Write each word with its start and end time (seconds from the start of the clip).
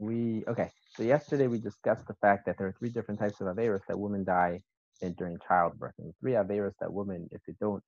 we 0.00 0.44
okay. 0.48 0.70
So 0.96 1.04
yesterday 1.04 1.46
we 1.46 1.58
discussed 1.58 2.06
the 2.08 2.14
fact 2.14 2.46
that 2.46 2.58
there 2.58 2.66
are 2.66 2.74
three 2.78 2.90
different 2.90 3.20
types 3.20 3.40
of 3.40 3.48
averos 3.48 3.82
that 3.88 3.98
women 3.98 4.24
die 4.24 4.62
in 5.02 5.12
during 5.14 5.38
childbirth, 5.46 5.94
and 5.98 6.12
three 6.20 6.32
averos 6.32 6.72
that 6.80 6.92
women, 6.92 7.28
if 7.32 7.42
they 7.46 7.54
don't 7.60 7.82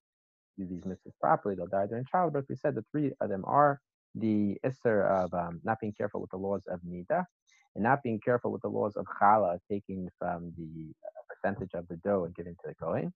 do 0.59 0.67
these 0.67 0.83
mitzvahs 0.83 1.19
properly, 1.21 1.57
they'll 1.57 1.67
die 1.67 1.87
during 1.87 2.05
childbirth. 2.05 2.47
We 2.49 2.57
said 2.57 2.75
the 2.75 2.85
three 2.93 3.13
of 3.21 3.31
them 3.31 3.45
are 3.47 3.81
the 4.15 4.59
isser 4.65 5.09
of 5.09 5.33
um, 5.35 5.61
not 5.65 5.81
being 5.81 5.95
careful 5.95 6.21
with 6.21 6.31
the 6.31 6.37
laws 6.37 6.65
of 6.69 6.81
nida, 6.83 7.25
and 7.75 7.83
not 7.83 8.03
being 8.03 8.21
careful 8.21 8.53
with 8.53 8.63
the 8.63 8.69
laws 8.69 8.97
of 8.97 9.07
challah, 9.21 9.59
taking 9.71 10.09
from 10.19 10.53
the 10.59 10.93
uh, 11.05 11.23
percentage 11.31 11.73
of 11.75 11.89
the 11.89 11.97
dough 11.97 12.25
and 12.27 12.35
giving 12.35 12.55
to 12.55 12.69
the 12.69 12.75
kohen, 12.75 13.13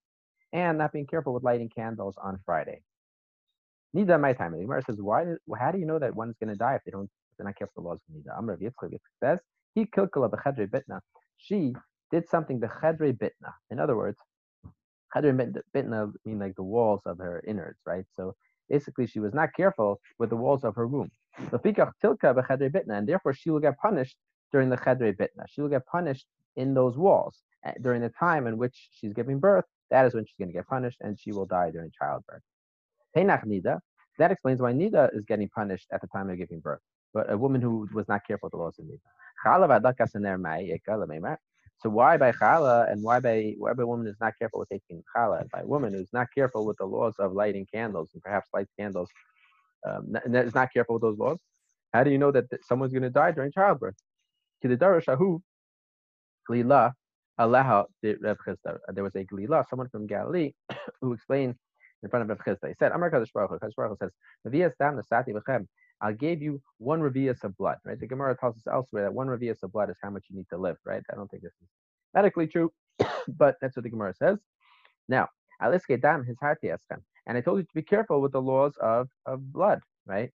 and 0.52 0.78
not 0.78 0.92
being 0.92 1.06
careful 1.06 1.34
with 1.34 1.44
lighting 1.44 1.68
candles 1.68 2.16
on 2.22 2.40
Friday. 2.46 2.80
Nida 3.94 4.20
my 4.20 4.32
time. 4.32 4.52
The 4.52 4.58
Gemara 4.58 4.82
says, 4.82 5.00
why? 5.00 5.24
How 5.58 5.70
do 5.70 5.78
you 5.78 5.86
know 5.86 5.98
that 5.98 6.16
one's 6.16 6.36
going 6.38 6.52
to 6.52 6.56
die 6.56 6.76
if 6.76 6.82
they 6.84 6.90
don't? 6.90 7.10
They're 7.38 7.46
not 7.46 7.56
careful 7.56 7.82
the 7.82 7.88
laws 7.88 8.00
of 8.08 8.14
nida. 8.16 8.36
Amr 8.38 8.56
Yitzchak 8.58 8.98
says 9.22 9.38
he 9.74 9.86
kilkala 9.86 10.30
b'chedre 10.30 10.68
bitna. 10.68 11.00
She 11.38 11.74
did 12.10 12.28
something 12.28 12.60
b'chedre 12.60 13.12
bitna. 13.18 13.52
In 13.70 13.80
other 13.80 13.96
words, 13.96 14.18
chedre 15.14 15.62
bitna 15.74 16.12
mean 16.24 16.38
like 16.38 16.56
the 16.56 16.62
walls 16.62 17.02
of 17.06 17.18
her 17.18 17.42
innards, 17.46 17.78
right? 17.86 18.04
So 18.16 18.34
basically, 18.68 19.06
she 19.06 19.20
was 19.20 19.34
not 19.34 19.50
careful 19.56 20.00
with 20.18 20.30
the 20.30 20.36
walls 20.36 20.64
of 20.64 20.74
her 20.76 20.86
womb. 20.86 21.10
So 21.50 21.58
tilka 21.58 21.92
b'chedre 22.02 22.70
bitna, 22.70 22.98
and 22.98 23.08
therefore 23.08 23.34
she 23.34 23.50
will 23.50 23.60
get 23.60 23.78
punished 23.78 24.16
during 24.52 24.70
the 24.70 24.76
chedre 24.76 25.16
bitna. 25.16 25.44
She 25.48 25.60
will 25.60 25.68
get 25.68 25.86
punished 25.86 26.26
in 26.56 26.74
those 26.74 26.96
walls 26.96 27.42
eh, 27.64 27.72
during 27.82 28.02
the 28.02 28.10
time 28.10 28.46
in 28.46 28.58
which 28.58 28.88
she's 28.92 29.12
giving 29.12 29.40
birth. 29.40 29.64
That 29.90 30.06
is 30.06 30.14
when 30.14 30.24
she's 30.24 30.36
going 30.38 30.48
to 30.48 30.54
get 30.54 30.66
punished, 30.66 30.98
and 31.00 31.18
she 31.18 31.32
will 31.32 31.46
die 31.46 31.70
during 31.70 31.90
childbirth. 31.98 32.42
Nida. 33.16 33.80
That 34.18 34.32
explains 34.32 34.60
why 34.60 34.72
nida 34.72 35.14
is 35.16 35.24
getting 35.26 35.48
punished 35.48 35.86
at 35.92 36.00
the 36.00 36.08
time 36.08 36.30
of 36.30 36.38
giving 36.38 36.60
birth. 36.60 36.80
But 37.14 37.32
a 37.32 37.36
woman 37.36 37.60
who 37.60 37.88
was 37.94 38.08
not 38.08 38.26
careful 38.26 38.48
with 38.48 38.52
the 38.52 38.58
laws 38.58 38.78
of 38.78 38.86
nida. 38.86 39.00
So 41.78 41.90
why 41.90 42.16
by 42.16 42.32
chala 42.32 42.90
and 42.90 43.02
why 43.02 43.20
by 43.20 43.54
why 43.58 43.72
by 43.74 43.84
woman 43.84 44.06
is 44.06 44.16
not 44.20 44.32
careful 44.38 44.60
with 44.60 44.68
taking 44.70 45.02
chala? 45.14 45.48
By 45.50 45.60
a 45.60 45.66
woman 45.66 45.92
who's 45.92 46.12
not 46.12 46.28
careful 46.34 46.66
with 46.66 46.78
the 46.78 46.86
laws 46.86 47.14
of 47.18 47.32
lighting 47.32 47.66
candles 47.72 48.10
and 48.14 48.22
perhaps 48.22 48.48
light 48.54 48.68
candles, 48.78 49.10
um, 49.86 50.16
is 50.24 50.54
not 50.54 50.72
careful 50.72 50.94
with 50.94 51.02
those 51.02 51.18
laws. 51.18 51.38
How 51.92 52.04
do 52.04 52.10
you 52.10 52.18
know 52.18 52.32
that 52.32 52.46
someone's 52.64 52.92
going 52.92 53.02
to 53.02 53.10
die 53.10 53.30
during 53.32 53.52
childbirth? 53.52 53.96
To 54.62 54.68
the 54.68 54.76
darashahu, 54.76 55.40
glila 56.50 56.92
alaha 57.38 57.84
There 58.02 59.04
was 59.04 59.14
a 59.14 59.24
glila, 59.24 59.64
someone 59.68 59.88
from 59.88 60.06
Galilee, 60.06 60.52
who 61.00 61.12
explained 61.12 61.54
in 62.02 62.08
front 62.10 62.22
of 62.22 62.28
Rav 62.28 62.38
Chisda. 62.44 62.68
He 62.68 62.74
said, 62.78 62.92
Amar 62.92 63.10
Kadosh 63.10 63.32
Baruch 63.32 63.50
Hu, 63.50 63.58
Kadosh 63.58 63.74
Baruch 63.76 63.98
Hu 64.00 64.06
says, 64.06 64.12
v'chem. 66.02 66.08
I'll 66.08 66.14
you 66.42 66.62
one 66.78 67.00
revius 67.00 67.44
of 67.44 67.56
blood, 67.56 67.78
right? 67.84 67.98
The 67.98 68.06
Gemara 68.06 68.36
tells 68.36 68.56
us 68.56 68.66
elsewhere 68.72 69.04
that 69.04 69.14
one 69.14 69.28
revius 69.28 69.62
of 69.62 69.72
blood 69.72 69.90
is 69.90 69.96
how 70.02 70.10
much 70.10 70.24
you 70.30 70.36
need 70.36 70.48
to 70.50 70.58
live, 70.58 70.76
right? 70.84 71.02
I 71.12 71.16
don't 71.16 71.30
think 71.30 71.42
this 71.42 71.52
is 71.62 71.68
medically 72.14 72.46
true, 72.46 72.72
but 73.28 73.56
that's 73.60 73.76
what 73.76 73.84
the 73.84 73.90
Gemara 73.90 74.14
says. 74.14 74.38
Now, 75.08 75.28
aliske 75.62 76.00
dam 76.00 76.24
his 76.24 76.36
harti 76.42 76.74
and 77.26 77.38
I 77.38 77.40
told 77.40 77.58
you 77.58 77.64
to 77.64 77.74
be 77.74 77.82
careful 77.82 78.20
with 78.20 78.32
the 78.32 78.42
laws 78.42 78.74
of, 78.80 79.08
of 79.26 79.52
blood, 79.52 79.80
right? 80.06 80.30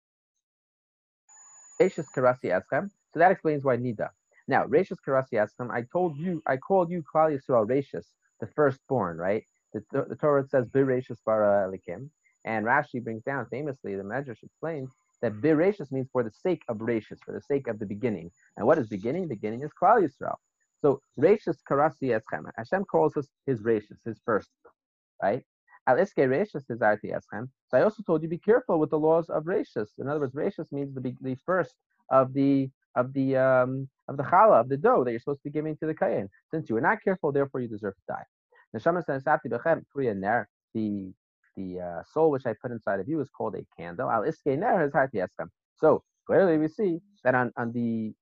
karasi 1.81 2.45
eschem. 2.45 2.89
So 3.13 3.19
that 3.19 3.31
explains 3.31 3.63
why 3.63 3.77
nida. 3.77 4.09
Now, 4.47 4.65
Rashis 4.65 4.97
karasi 5.07 5.33
eschem. 5.33 5.71
I 5.71 5.83
told 5.91 6.17
you, 6.17 6.41
I 6.47 6.57
called 6.57 6.91
you 6.91 7.03
Klal 7.03 7.31
Yisrael 7.37 7.67
Rashis, 7.67 8.05
the 8.41 8.47
firstborn, 8.47 9.17
right? 9.17 9.43
The, 9.73 9.83
the 10.09 10.15
Torah 10.15 10.47
says 10.47 10.65
Birashis 10.67 11.17
bara 11.25 11.69
elikim, 11.69 12.09
and 12.45 12.65
Rashi 12.65 13.03
brings 13.03 13.23
down 13.23 13.47
famously 13.51 13.95
the 13.95 14.03
Medrash 14.03 14.43
explains 14.43 14.89
that 15.21 15.33
Birashis 15.41 15.91
means 15.91 16.07
for 16.11 16.23
the 16.23 16.31
sake 16.31 16.63
of 16.67 16.77
Rashis, 16.77 17.19
for 17.25 17.33
the 17.33 17.41
sake 17.41 17.67
of 17.67 17.79
the 17.79 17.85
beginning. 17.85 18.31
And 18.57 18.65
what 18.65 18.77
is 18.77 18.87
beginning? 18.87 19.27
Beginning 19.27 19.61
is 19.61 19.71
Klal 19.81 20.01
Yisrael. 20.03 20.35
So 20.81 21.01
Rashis 21.19 21.57
karasi 21.69 22.17
eschem. 22.17 22.49
Hashem 22.57 22.85
calls 22.85 23.17
us 23.17 23.27
his 23.45 23.61
Rashis, 23.61 23.97
his 24.05 24.19
first, 24.25 24.49
right? 25.21 25.43
Al 25.87 25.97
iske 25.97 26.17
Rashis 26.17 26.63
is 26.69 26.81
arti 26.81 27.09
eschem. 27.09 27.49
So 27.67 27.77
I 27.77 27.81
also 27.83 28.01
told 28.03 28.23
you 28.23 28.29
be 28.29 28.37
careful 28.37 28.79
with 28.79 28.89
the 28.89 28.99
laws 28.99 29.29
of 29.29 29.43
Rashis. 29.43 29.89
In 29.97 30.07
other 30.07 30.21
words, 30.21 30.35
Rashis 30.35 30.71
means 30.71 30.93
the, 30.95 31.13
the 31.21 31.35
first 31.45 31.75
of 32.09 32.33
the 32.33 32.69
of 32.95 33.13
the 33.13 33.37
um, 33.37 33.89
of 34.07 34.17
the 34.17 34.23
challah 34.23 34.61
of 34.61 34.69
the 34.69 34.77
dough 34.77 35.03
that 35.03 35.11
you're 35.11 35.19
supposed 35.19 35.41
to 35.41 35.49
be 35.49 35.53
giving 35.53 35.75
to 35.77 35.85
the 35.85 35.93
kayin. 35.93 36.27
Since 36.51 36.69
you 36.69 36.75
were 36.75 36.81
not 36.81 37.03
careful, 37.03 37.31
therefore 37.31 37.61
you 37.61 37.67
deserve 37.67 37.95
to 37.95 38.01
die. 38.07 38.23
The 38.73 38.79
the 41.55 41.79
uh, 41.79 42.03
soul 42.13 42.31
which 42.31 42.45
I 42.45 42.53
put 42.61 42.71
inside 42.71 42.99
of 42.99 43.07
you 43.07 43.21
is 43.21 43.29
called 43.29 43.55
a 43.55 43.65
candle. 43.77 44.09
Al 44.09 44.25
So 45.75 46.03
clearly 46.25 46.57
we 46.57 46.67
see 46.67 46.99
that 47.23 47.35
on, 47.35 47.51
on 47.57 47.71
the 47.71 48.13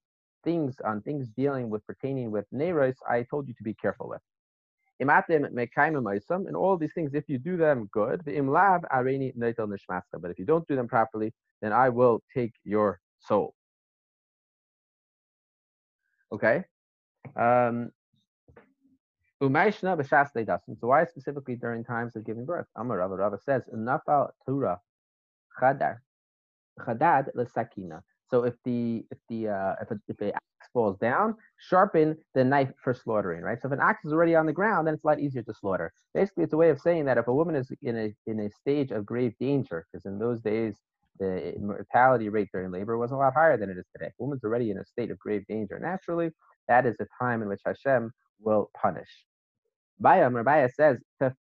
things 0.43 0.75
on 0.85 1.01
things 1.01 1.29
dealing 1.35 1.69
with 1.69 1.85
pertaining 1.85 2.31
with 2.31 2.45
neros, 2.53 2.95
I 3.09 3.23
told 3.23 3.47
you 3.47 3.53
to 3.55 3.63
be 3.63 3.73
careful 3.73 4.09
with. 4.09 4.21
In 4.99 5.09
all 5.09 6.77
these 6.77 6.93
things, 6.93 7.13
if 7.13 7.25
you 7.27 7.37
do 7.37 7.57
them 7.57 7.89
good, 7.91 8.21
but 8.25 8.33
if 8.33 10.39
you 10.39 10.45
don't 10.45 10.67
do 10.67 10.75
them 10.75 10.87
properly, 10.87 11.33
then 11.61 11.73
I 11.73 11.89
will 11.89 12.21
take 12.33 12.53
your 12.63 12.99
soul. 13.19 13.53
Okay. 16.31 16.63
Um, 17.35 17.91
so 19.39 19.47
why 19.49 21.05
specifically 21.05 21.55
during 21.55 21.83
times 21.83 22.15
of 22.15 22.25
giving 22.25 22.45
birth? 22.45 22.65
Amar 22.75 22.97
Rava 22.97 23.15
Rava 23.15 23.37
says, 23.45 23.63
Nafal 23.73 24.29
Tura 24.45 24.79
Chadar 25.61 25.97
Chadad 26.79 27.27
Lesakina. 27.35 28.01
So 28.29 28.43
if 28.43 28.55
the 28.65 29.05
if 29.11 29.17
the 29.29 29.49
uh, 29.49 29.75
if 29.81 29.91
a, 29.91 29.99
if 30.07 30.21
a 30.21 30.35
axe 30.35 30.69
falls 30.73 30.97
down, 30.97 31.35
sharpen 31.57 32.17
the 32.33 32.43
knife 32.43 32.71
for 32.83 32.93
slaughtering, 32.93 33.41
right? 33.41 33.61
So 33.61 33.67
if 33.67 33.73
an 33.73 33.79
axe 33.81 34.05
is 34.05 34.11
already 34.11 34.35
on 34.35 34.45
the 34.45 34.53
ground, 34.53 34.87
then 34.87 34.95
it's 34.95 35.03
a 35.03 35.07
lot 35.07 35.19
easier 35.19 35.43
to 35.43 35.53
slaughter. 35.53 35.93
Basically, 36.13 36.43
it's 36.43 36.53
a 36.53 36.57
way 36.57 36.69
of 36.69 36.79
saying 36.79 37.05
that 37.05 37.17
if 37.17 37.27
a 37.27 37.33
woman 37.33 37.55
is 37.55 37.71
in 37.81 37.97
a 37.97 38.13
in 38.29 38.39
a 38.39 38.49
stage 38.51 38.91
of 38.91 39.05
grave 39.05 39.33
danger, 39.39 39.85
because 39.91 40.05
in 40.05 40.19
those 40.19 40.41
days 40.41 40.75
the 41.19 41.53
mortality 41.59 42.29
rate 42.29 42.49
during 42.53 42.71
labor 42.71 42.97
was 42.97 43.11
a 43.11 43.15
lot 43.15 43.33
higher 43.33 43.57
than 43.57 43.69
it 43.69 43.77
is 43.77 43.85
today. 43.95 44.07
A 44.07 44.23
woman's 44.23 44.43
already 44.43 44.69
in 44.69 44.77
a 44.77 44.85
state 44.85 45.09
of 45.09 45.17
grave 45.17 45.43
danger. 45.47 45.79
Naturally, 45.79 46.29
that 46.67 46.85
is 46.85 46.95
a 46.99 47.07
time 47.19 47.41
in 47.41 47.47
which 47.47 47.61
Hashem 47.65 48.11
will 48.39 48.69
punish. 48.73 49.25
Bayam 50.01 50.33
Rabbiya 50.41 50.69
says, 50.71 50.97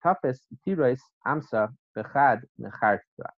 "Toughest 0.04 0.48
tirois 0.66 1.00
amsa 1.26 1.74
bechad 1.96 2.42
nechartra 2.60 3.30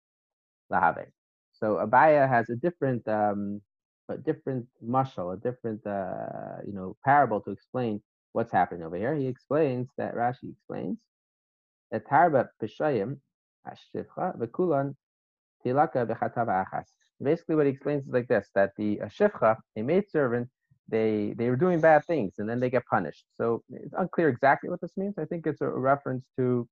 lahave." 0.71 1.07
So 1.53 1.77
Abaya 1.77 2.29
has 2.29 2.51
a 2.51 2.57
different, 2.57 3.07
um, 3.09 3.61
a 4.09 4.19
different 4.19 4.67
mushal, 4.85 5.35
a 5.35 5.37
different, 5.37 5.85
uh, 5.87 6.59
you 6.67 6.73
know, 6.73 6.97
parable 7.05 7.41
to 7.43 7.51
explain 7.51 8.03
what's 8.33 8.53
happening 8.53 8.85
over 8.85 8.97
here. 8.97 9.15
He 9.15 9.27
explains 9.27 9.89
that 9.97 10.15
Rashi 10.15 10.51
explains 10.53 10.99
that 11.91 12.07
Tarba 12.07 12.49
Peshayim 12.63 13.19
Ashifcha 13.67 14.37
Vekulan 14.39 14.95
Tilaka 15.65 16.07
Bechatav 16.07 16.47
Achas. 16.47 16.87
Basically, 17.21 17.57
what 17.57 17.67
he 17.67 17.73
explains 17.73 18.07
is 18.07 18.13
like 18.13 18.29
this: 18.29 18.49
that 18.55 18.73
the 18.77 18.99
Shifcha, 19.07 19.57
a 19.77 19.83
maid 19.83 20.09
servant, 20.11 20.49
they 20.88 21.34
they 21.37 21.50
were 21.50 21.56
doing 21.56 21.81
bad 21.81 22.04
things 22.06 22.34
and 22.38 22.49
then 22.49 22.60
they 22.60 22.71
get 22.71 22.84
punished. 22.87 23.25
So 23.37 23.62
it's 23.71 23.94
unclear 23.97 24.28
exactly 24.28 24.71
what 24.71 24.81
this 24.81 24.97
means. 24.97 25.15
I 25.19 25.25
think 25.25 25.47
it's 25.47 25.60
a 25.60 25.69
reference 25.69 26.25
to 26.38 26.69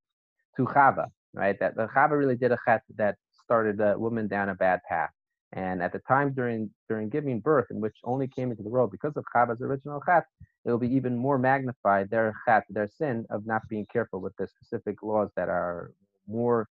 to 0.56 0.64
Chava, 0.64 1.06
right? 1.34 1.58
That 1.60 1.76
the 1.76 1.86
Chava 1.88 2.18
really 2.18 2.36
did 2.36 2.52
a 2.52 2.58
chet 2.66 2.82
that 2.96 3.16
started 3.44 3.80
a 3.80 3.98
woman 3.98 4.26
down 4.28 4.48
a 4.48 4.54
bad 4.54 4.80
path. 4.88 5.10
And 5.52 5.82
at 5.82 5.92
the 5.92 6.00
time 6.00 6.32
during 6.32 6.70
during 6.88 7.08
giving 7.08 7.40
birth, 7.40 7.66
in 7.70 7.80
which 7.80 7.96
only 8.04 8.26
came 8.26 8.50
into 8.50 8.62
the 8.62 8.68
world 8.68 8.90
because 8.90 9.16
of 9.16 9.24
Chava's 9.34 9.60
original 9.60 10.02
chet, 10.04 10.24
it 10.64 10.70
will 10.70 10.78
be 10.78 10.92
even 10.94 11.16
more 11.16 11.38
magnified 11.38 12.10
their 12.10 12.34
chet, 12.46 12.64
their 12.70 12.88
sin 12.88 13.26
of 13.30 13.46
not 13.46 13.62
being 13.68 13.86
careful 13.92 14.20
with 14.20 14.34
the 14.36 14.46
specific 14.48 15.02
laws 15.02 15.30
that 15.36 15.48
are 15.48 15.92
more 16.26 16.68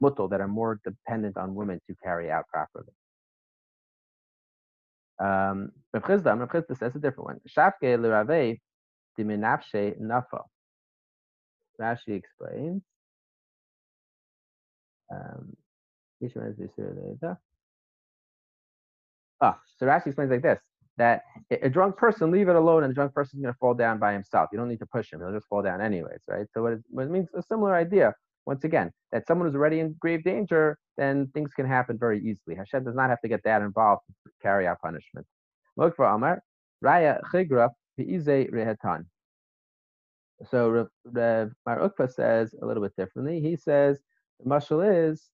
mutal, 0.00 0.28
that 0.30 0.40
are 0.40 0.48
more 0.48 0.80
dependent 0.84 1.36
on 1.36 1.54
women 1.54 1.80
to 1.88 1.96
carry 2.02 2.30
out 2.30 2.46
properly. 2.48 2.92
Um, 5.22 5.70
Rav 5.94 6.02
Chisda, 6.02 6.38
Rav 6.38 6.48
Chisda 6.48 6.76
says 6.76 6.96
a 6.96 6.98
different 6.98 7.26
one. 7.26 7.40
Shafke 7.48 7.96
l'ravei 7.98 8.58
diminafshe 9.18 10.00
nafa. 10.00 10.42
Rashi 11.80 12.16
explains. 12.16 12.82
Um, 15.12 15.56
ah, 19.40 19.60
so 19.78 19.86
Rashi 19.86 20.06
explains 20.08 20.30
like 20.30 20.42
this: 20.42 20.58
that 20.96 21.22
a 21.50 21.68
drunk 21.68 21.96
person, 21.96 22.30
leave 22.30 22.48
it 22.48 22.56
alone, 22.56 22.82
and 22.82 22.90
the 22.90 22.94
drunk 22.94 23.14
person 23.14 23.38
is 23.38 23.42
going 23.42 23.54
to 23.54 23.58
fall 23.58 23.74
down 23.74 23.98
by 23.98 24.12
himself. 24.12 24.48
You 24.52 24.58
don't 24.58 24.68
need 24.68 24.80
to 24.80 24.86
push 24.86 25.12
him; 25.12 25.20
he'll 25.20 25.32
just 25.32 25.46
fall 25.46 25.62
down 25.62 25.80
anyways, 25.80 26.20
right? 26.28 26.46
So 26.52 26.62
what 26.62 26.72
it, 26.72 26.80
what 26.90 27.06
it 27.06 27.10
means 27.10 27.28
a 27.36 27.42
similar 27.42 27.74
idea. 27.74 28.14
Once 28.46 28.64
again, 28.64 28.90
that 29.12 29.26
someone 29.26 29.46
who's 29.46 29.54
already 29.54 29.80
in 29.80 29.94
grave 30.00 30.24
danger, 30.24 30.78
then 30.96 31.28
things 31.34 31.52
can 31.54 31.66
happen 31.66 31.98
very 31.98 32.18
easily. 32.18 32.56
Hashem 32.56 32.84
does 32.84 32.94
not 32.94 33.10
have 33.10 33.20
to 33.20 33.28
get 33.28 33.42
that 33.44 33.62
involved 33.62 34.02
to 34.26 34.32
carry 34.42 34.66
out 34.66 34.80
punishment. 34.80 35.26
Look 35.76 35.96
for 35.96 36.06
Amar, 36.06 36.42
Raya 36.84 37.20
Chigra 37.32 37.70
Rehetan. 37.98 39.06
So 40.50 40.88
Mar 41.14 41.52
Ukva 41.66 42.12
says 42.12 42.54
a 42.60 42.66
little 42.66 42.82
bit 42.82 42.96
differently. 42.96 43.40
He 43.40 43.56
says 43.56 44.00
the 44.40 44.50
mashal 44.50 45.10
is 45.10 45.30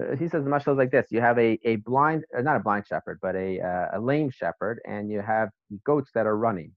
Uh, 0.00 0.16
he 0.16 0.26
says 0.28 0.42
the 0.44 0.50
mashal 0.50 0.72
is 0.72 0.78
like 0.78 0.90
this: 0.90 1.06
you 1.10 1.20
have 1.20 1.38
a 1.38 1.58
a 1.64 1.76
blind, 1.76 2.24
uh, 2.36 2.42
not 2.42 2.56
a 2.56 2.60
blind 2.60 2.84
shepherd, 2.86 3.18
but 3.22 3.36
a 3.36 3.60
uh, 3.60 3.98
a 3.98 4.00
lame 4.00 4.30
shepherd, 4.30 4.80
and 4.86 5.10
you 5.10 5.20
have 5.20 5.50
goats 5.84 6.10
that 6.14 6.26
are 6.26 6.36
running. 6.36 6.72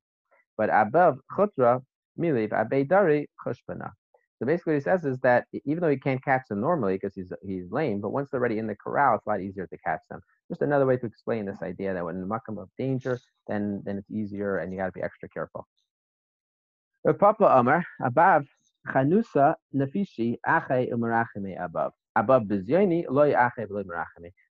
But 0.57 0.69
above 0.71 1.19
chutra 1.35 1.81
So 4.39 4.45
basically, 4.45 4.73
what 4.73 4.79
he 4.79 4.83
says 4.83 5.05
is 5.05 5.19
that 5.21 5.45
even 5.65 5.81
though 5.81 5.89
he 5.89 5.97
can't 5.97 6.23
catch 6.23 6.43
them 6.49 6.61
normally 6.61 6.95
because 6.95 7.15
he's 7.15 7.33
he's 7.43 7.71
lame, 7.71 8.01
but 8.01 8.11
once 8.11 8.29
they're 8.29 8.39
already 8.39 8.59
in 8.59 8.67
the 8.67 8.75
corral, 8.75 9.15
it's 9.15 9.25
a 9.25 9.29
lot 9.29 9.41
easier 9.41 9.67
to 9.67 9.77
catch 9.79 10.01
them. 10.09 10.21
Just 10.49 10.61
another 10.61 10.85
way 10.85 10.97
to 10.97 11.05
explain 11.05 11.45
this 11.45 11.61
idea 11.63 11.93
that 11.93 12.05
when 12.05 12.15
in 12.15 12.21
the 12.21 12.27
makam 12.27 12.61
of 12.61 12.69
danger, 12.77 13.19
then 13.47 13.81
then 13.85 13.97
it's 13.97 14.11
easier 14.11 14.57
and 14.57 14.71
you 14.71 14.77
got 14.77 14.87
to 14.87 14.91
be 14.91 15.01
extra 15.01 15.29
careful. 15.29 15.67
Papa 17.19 17.83
above 18.03 18.45
chanusa 18.87 19.55
nafishi 19.75 20.37
above. 21.59 21.93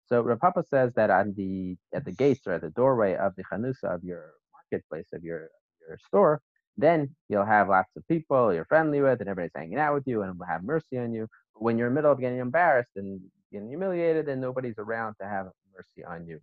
So 0.05 0.37
Papa 0.41 0.63
says 0.69 0.93
that 0.95 1.09
on 1.09 1.33
the 1.35 1.77
at 1.93 2.05
the 2.05 2.11
gates 2.11 2.47
or 2.47 2.53
at 2.53 2.61
the 2.61 2.69
doorway 2.69 3.15
of 3.15 3.35
the 3.35 3.43
chanusa 3.51 3.95
of 3.95 4.03
your 4.03 4.31
marketplace 4.53 5.07
of 5.13 5.23
your 5.23 5.49
your 5.87 5.97
store, 6.07 6.41
then 6.77 7.15
you'll 7.29 7.45
have 7.45 7.69
lots 7.69 7.89
of 7.95 8.07
people 8.07 8.53
you're 8.53 8.65
friendly 8.65 9.01
with 9.01 9.19
and 9.19 9.29
everybody's 9.29 9.51
hanging 9.55 9.77
out 9.77 9.93
with 9.93 10.03
you 10.07 10.23
and 10.23 10.37
will 10.37 10.45
have 10.45 10.63
mercy 10.63 10.97
on 10.97 11.13
you. 11.13 11.27
When 11.55 11.77
you're 11.77 11.87
in 11.87 11.93
the 11.93 11.99
middle 11.99 12.11
of 12.11 12.19
getting 12.19 12.39
embarrassed 12.39 12.89
and 12.95 13.21
getting 13.51 13.69
humiliated, 13.69 14.25
then 14.25 14.41
nobody's 14.41 14.75
around 14.77 15.15
to 15.21 15.27
have 15.27 15.47
mercy 15.75 16.03
on 16.05 16.25
you. 16.27 16.39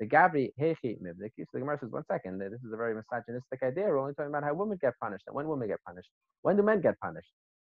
The 0.00 0.06
Gabri 0.06 0.50
Hechi 0.60 1.00
Mibniki. 1.00 1.38
So 1.38 1.46
the 1.52 1.60
Gemara 1.60 1.78
says, 1.80 1.90
one 1.90 2.04
second, 2.10 2.38
this 2.40 2.60
is 2.64 2.72
a 2.72 2.76
very 2.76 2.94
misogynistic 2.94 3.62
idea. 3.62 3.84
We're 3.84 3.98
only 4.00 4.14
talking 4.14 4.30
about 4.30 4.42
how 4.42 4.54
women 4.54 4.78
get 4.80 4.94
punished. 5.00 5.24
And 5.28 5.36
when 5.36 5.46
women 5.46 5.68
get 5.68 5.78
punished? 5.86 6.08
When 6.42 6.56
do 6.56 6.62
men 6.64 6.80
get 6.80 6.98
punished? 6.98 7.30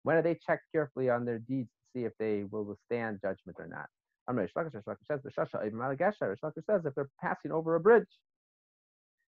When 0.05 0.17
are 0.17 0.23
they 0.23 0.39
checked 0.47 0.65
carefully 0.73 1.11
on 1.11 1.27
their 1.27 1.39
deeds 1.39 1.69
to 1.69 1.99
see 2.01 2.05
if 2.05 2.13
they 2.19 2.45
will 2.51 2.65
withstand 2.65 3.21
judgment 3.21 3.59
or 3.59 3.67
not? 3.67 3.87
Amr 4.27 4.49
Shlakish 4.49 4.73
says, 4.73 5.21
says, 6.67 6.81
if 6.87 6.95
they're 6.95 7.11
passing 7.21 7.53
over 7.53 7.75
a 7.75 7.81
bridge, 7.81 8.07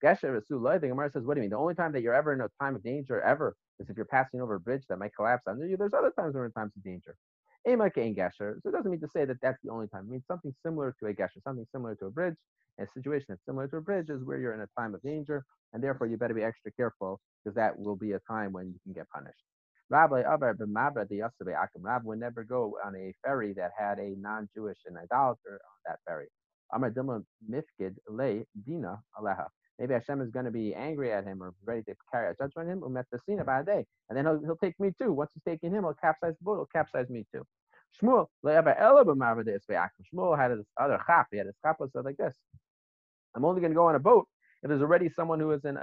Gesher 0.05 0.41
Rasulullah, 0.41 0.81
the 0.81 0.89
Gemara 0.89 1.11
says, 1.13 1.25
what 1.25 1.35
do 1.35 1.41
you 1.41 1.43
mean? 1.43 1.51
The 1.51 1.59
only 1.59 1.75
time 1.75 1.93
that 1.93 2.03
you're 2.03 2.15
ever 2.15 2.33
in 2.33 2.41
a 2.41 2.49
time 2.63 2.77
of 2.77 2.83
danger 2.83 3.21
ever 3.23 3.57
is 3.81 3.91
if 3.91 3.97
you're 3.97 4.07
passing 4.07 4.41
over 4.41 4.55
a 4.57 4.61
bridge 4.61 4.85
that 4.89 4.99
might 4.99 5.15
collapse 5.17 5.45
under 5.47 5.67
you. 5.67 5.77
There's 5.77 5.95
other 5.95 6.13
times 6.13 6.35
when 6.35 6.41
we're 6.41 6.47
in 6.47 6.53
times 6.53 6.73
of 6.77 6.85
danger. 6.85 7.17
Ema 7.69 7.91
Gesher. 7.91 8.63
So 8.63 8.71
it 8.71 8.73
doesn't 8.73 8.91
mean 8.91 9.01
to 9.01 9.09
say 9.09 9.25
that 9.27 9.39
that's 9.43 9.59
the 9.65 9.71
only 9.71 9.89
time. 9.89 10.05
It 10.07 10.11
means 10.11 10.25
something 10.27 10.55
similar 10.65 10.95
to 11.01 11.07
a 11.09 11.15
Gesher, 11.15 11.43
something 11.45 11.67
similar 11.73 11.95
to 11.97 12.07
a 12.07 12.11
bridge. 12.11 12.37
a 12.79 12.87
situation 12.95 13.27
that's 13.31 13.45
similar 13.47 13.69
to 13.69 13.79
a 13.79 13.81
bridge 13.83 14.11
is 14.11 14.25
where 14.25 14.39
you're 14.39 14.55
in 14.55 14.61
a 14.63 14.69
time 14.81 14.95
of 14.95 15.03
danger, 15.03 15.45
and 15.73 15.83
therefore 15.83 16.07
you 16.07 16.17
better 16.17 16.35
be 16.35 16.43
extra 16.43 16.73
careful 16.73 17.21
because 17.45 17.55
that 17.57 17.79
will 17.79 17.97
be 17.97 18.13
a 18.13 18.21
time 18.21 18.53
when 18.53 18.69
you 18.69 18.79
can 18.85 18.93
get 18.95 19.09
punished. 19.11 19.45
Rabbi 19.91 20.23
Abar 20.23 20.55
b'mabra 20.57 21.09
the 21.09 21.19
Yasabe 21.21 21.55
Akim 21.63 21.83
Rab 21.83 22.05
would 22.05 22.21
never 22.21 22.45
go 22.45 22.79
on 22.85 22.97
a 22.97 23.13
ferry 23.25 23.53
that 23.55 23.73
had 23.79 23.99
a 23.99 24.15
non-Jewish 24.19 24.79
and 24.87 24.97
idolater 24.97 25.61
on 25.61 25.79
that 25.87 25.99
ferry. 26.07 26.29
Amar 26.73 26.91
Dilma 26.91 27.25
Mifkid 27.51 27.97
Le 28.09 28.45
Dina 28.67 29.01
Aleha. 29.21 29.47
Maybe 29.81 29.95
Hashem 29.95 30.21
is 30.21 30.31
going 30.31 30.45
to 30.45 30.51
be 30.51 30.75
angry 30.75 31.11
at 31.11 31.25
him 31.25 31.43
or 31.43 31.55
ready 31.65 31.83
to 31.85 31.95
carry 32.13 32.29
out 32.29 32.37
judgment 32.39 32.69
on 32.69 32.73
him. 32.73 32.81
Umet 32.83 33.05
Basina 33.13 33.47
by 33.47 33.61
a 33.61 33.65
day. 33.65 33.87
And 34.11 34.17
then 34.17 34.27
he'll, 34.27 34.39
he'll 34.41 34.57
take 34.57 34.79
me 34.79 34.93
too. 35.01 35.11
Once 35.11 35.31
he's 35.33 35.43
taking 35.43 35.71
him, 35.71 35.85
he'll 35.85 35.95
capsize 35.95 36.35
the 36.39 36.45
boat, 36.45 36.57
he'll 36.57 36.67
capsize 36.67 37.09
me 37.09 37.25
too. 37.35 37.43
Shmuel, 38.01 38.27
Shmuel 38.45 40.39
had 40.39 40.51
his 40.51 40.67
other 40.79 41.01
chap, 41.07 41.29
he 41.31 41.39
had 41.39 41.47
his 41.47 41.57
chap 41.63 41.79
said 41.93 42.05
like 42.05 42.19
this. 42.19 42.37
I'm 43.35 43.45
only 43.45 43.61
going 43.61 43.73
to 43.73 43.77
go 43.77 43.87
on 43.87 43.95
a 43.95 43.99
boat 43.99 44.29
if 44.63 44.69
there's 44.69 44.83
already 44.83 45.09
someone 45.09 45.41
who 45.41 45.51
is 45.53 45.65
an 45.65 45.79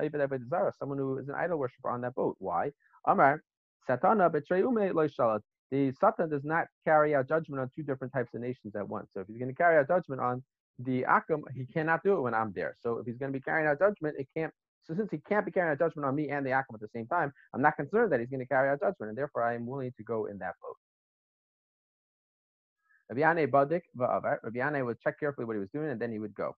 Zara, 0.47 0.71
someone 0.77 0.99
who 0.99 1.17
is 1.17 1.27
an 1.27 1.35
idol 1.35 1.57
worshiper 1.57 1.89
on 1.89 2.01
that 2.01 2.13
boat. 2.13 2.35
Why? 2.39 2.71
Amar, 3.05 3.41
Satana 3.89 4.29
betrayume 4.31 4.93
lo 4.93 5.07
shalat. 5.07 5.41
The 5.71 5.91
Satan 5.91 6.29
does 6.29 6.45
not 6.45 6.67
carry 6.85 7.15
out 7.15 7.27
judgment 7.27 7.59
on 7.59 7.69
two 7.75 7.83
different 7.83 8.13
types 8.13 8.33
of 8.33 8.41
nations 8.41 8.75
at 8.75 8.87
once. 8.87 9.09
So 9.13 9.21
if 9.21 9.27
he's 9.27 9.37
going 9.37 9.49
to 9.49 9.55
carry 9.55 9.77
out 9.77 9.87
judgment 9.87 10.21
on 10.21 10.43
the 10.79 11.03
Akam, 11.03 11.43
he 11.55 11.65
cannot 11.65 12.03
do 12.03 12.17
it 12.17 12.21
when 12.21 12.33
I'm 12.33 12.53
there. 12.53 12.75
So 12.79 12.97
if 12.99 13.05
he's 13.05 13.17
going 13.17 13.31
to 13.31 13.37
be 13.37 13.41
carrying 13.41 13.67
out 13.67 13.79
judgment, 13.79 14.15
it 14.19 14.27
can't. 14.35 14.53
So 14.83 14.93
since 14.93 15.11
he 15.11 15.17
can't 15.17 15.45
be 15.45 15.51
carrying 15.51 15.71
out 15.71 15.79
judgment 15.79 16.05
on 16.05 16.15
me 16.15 16.29
and 16.29 16.45
the 16.45 16.51
Akam 16.51 16.75
at 16.75 16.79
the 16.79 16.87
same 16.87 17.07
time, 17.07 17.33
I'm 17.53 17.61
not 17.61 17.75
concerned 17.75 18.11
that 18.11 18.19
he's 18.19 18.29
going 18.29 18.39
to 18.39 18.45
carry 18.47 18.69
out 18.69 18.79
judgment, 18.79 19.09
and 19.09 19.17
therefore 19.17 19.43
I 19.43 19.55
am 19.55 19.65
willing 19.65 19.91
to 19.97 20.03
go 20.03 20.25
in 20.27 20.37
that 20.39 20.53
boat. 20.61 20.77
Rabbi 23.09 23.45
Badik 23.45 23.81
va'avar. 23.97 24.85
Would 24.85 24.99
check 25.01 25.19
carefully 25.19 25.45
what 25.45 25.55
he 25.55 25.59
was 25.59 25.69
doing, 25.73 25.89
and 25.89 25.99
then 25.99 26.11
he 26.11 26.19
would 26.19 26.35
go. 26.35 26.55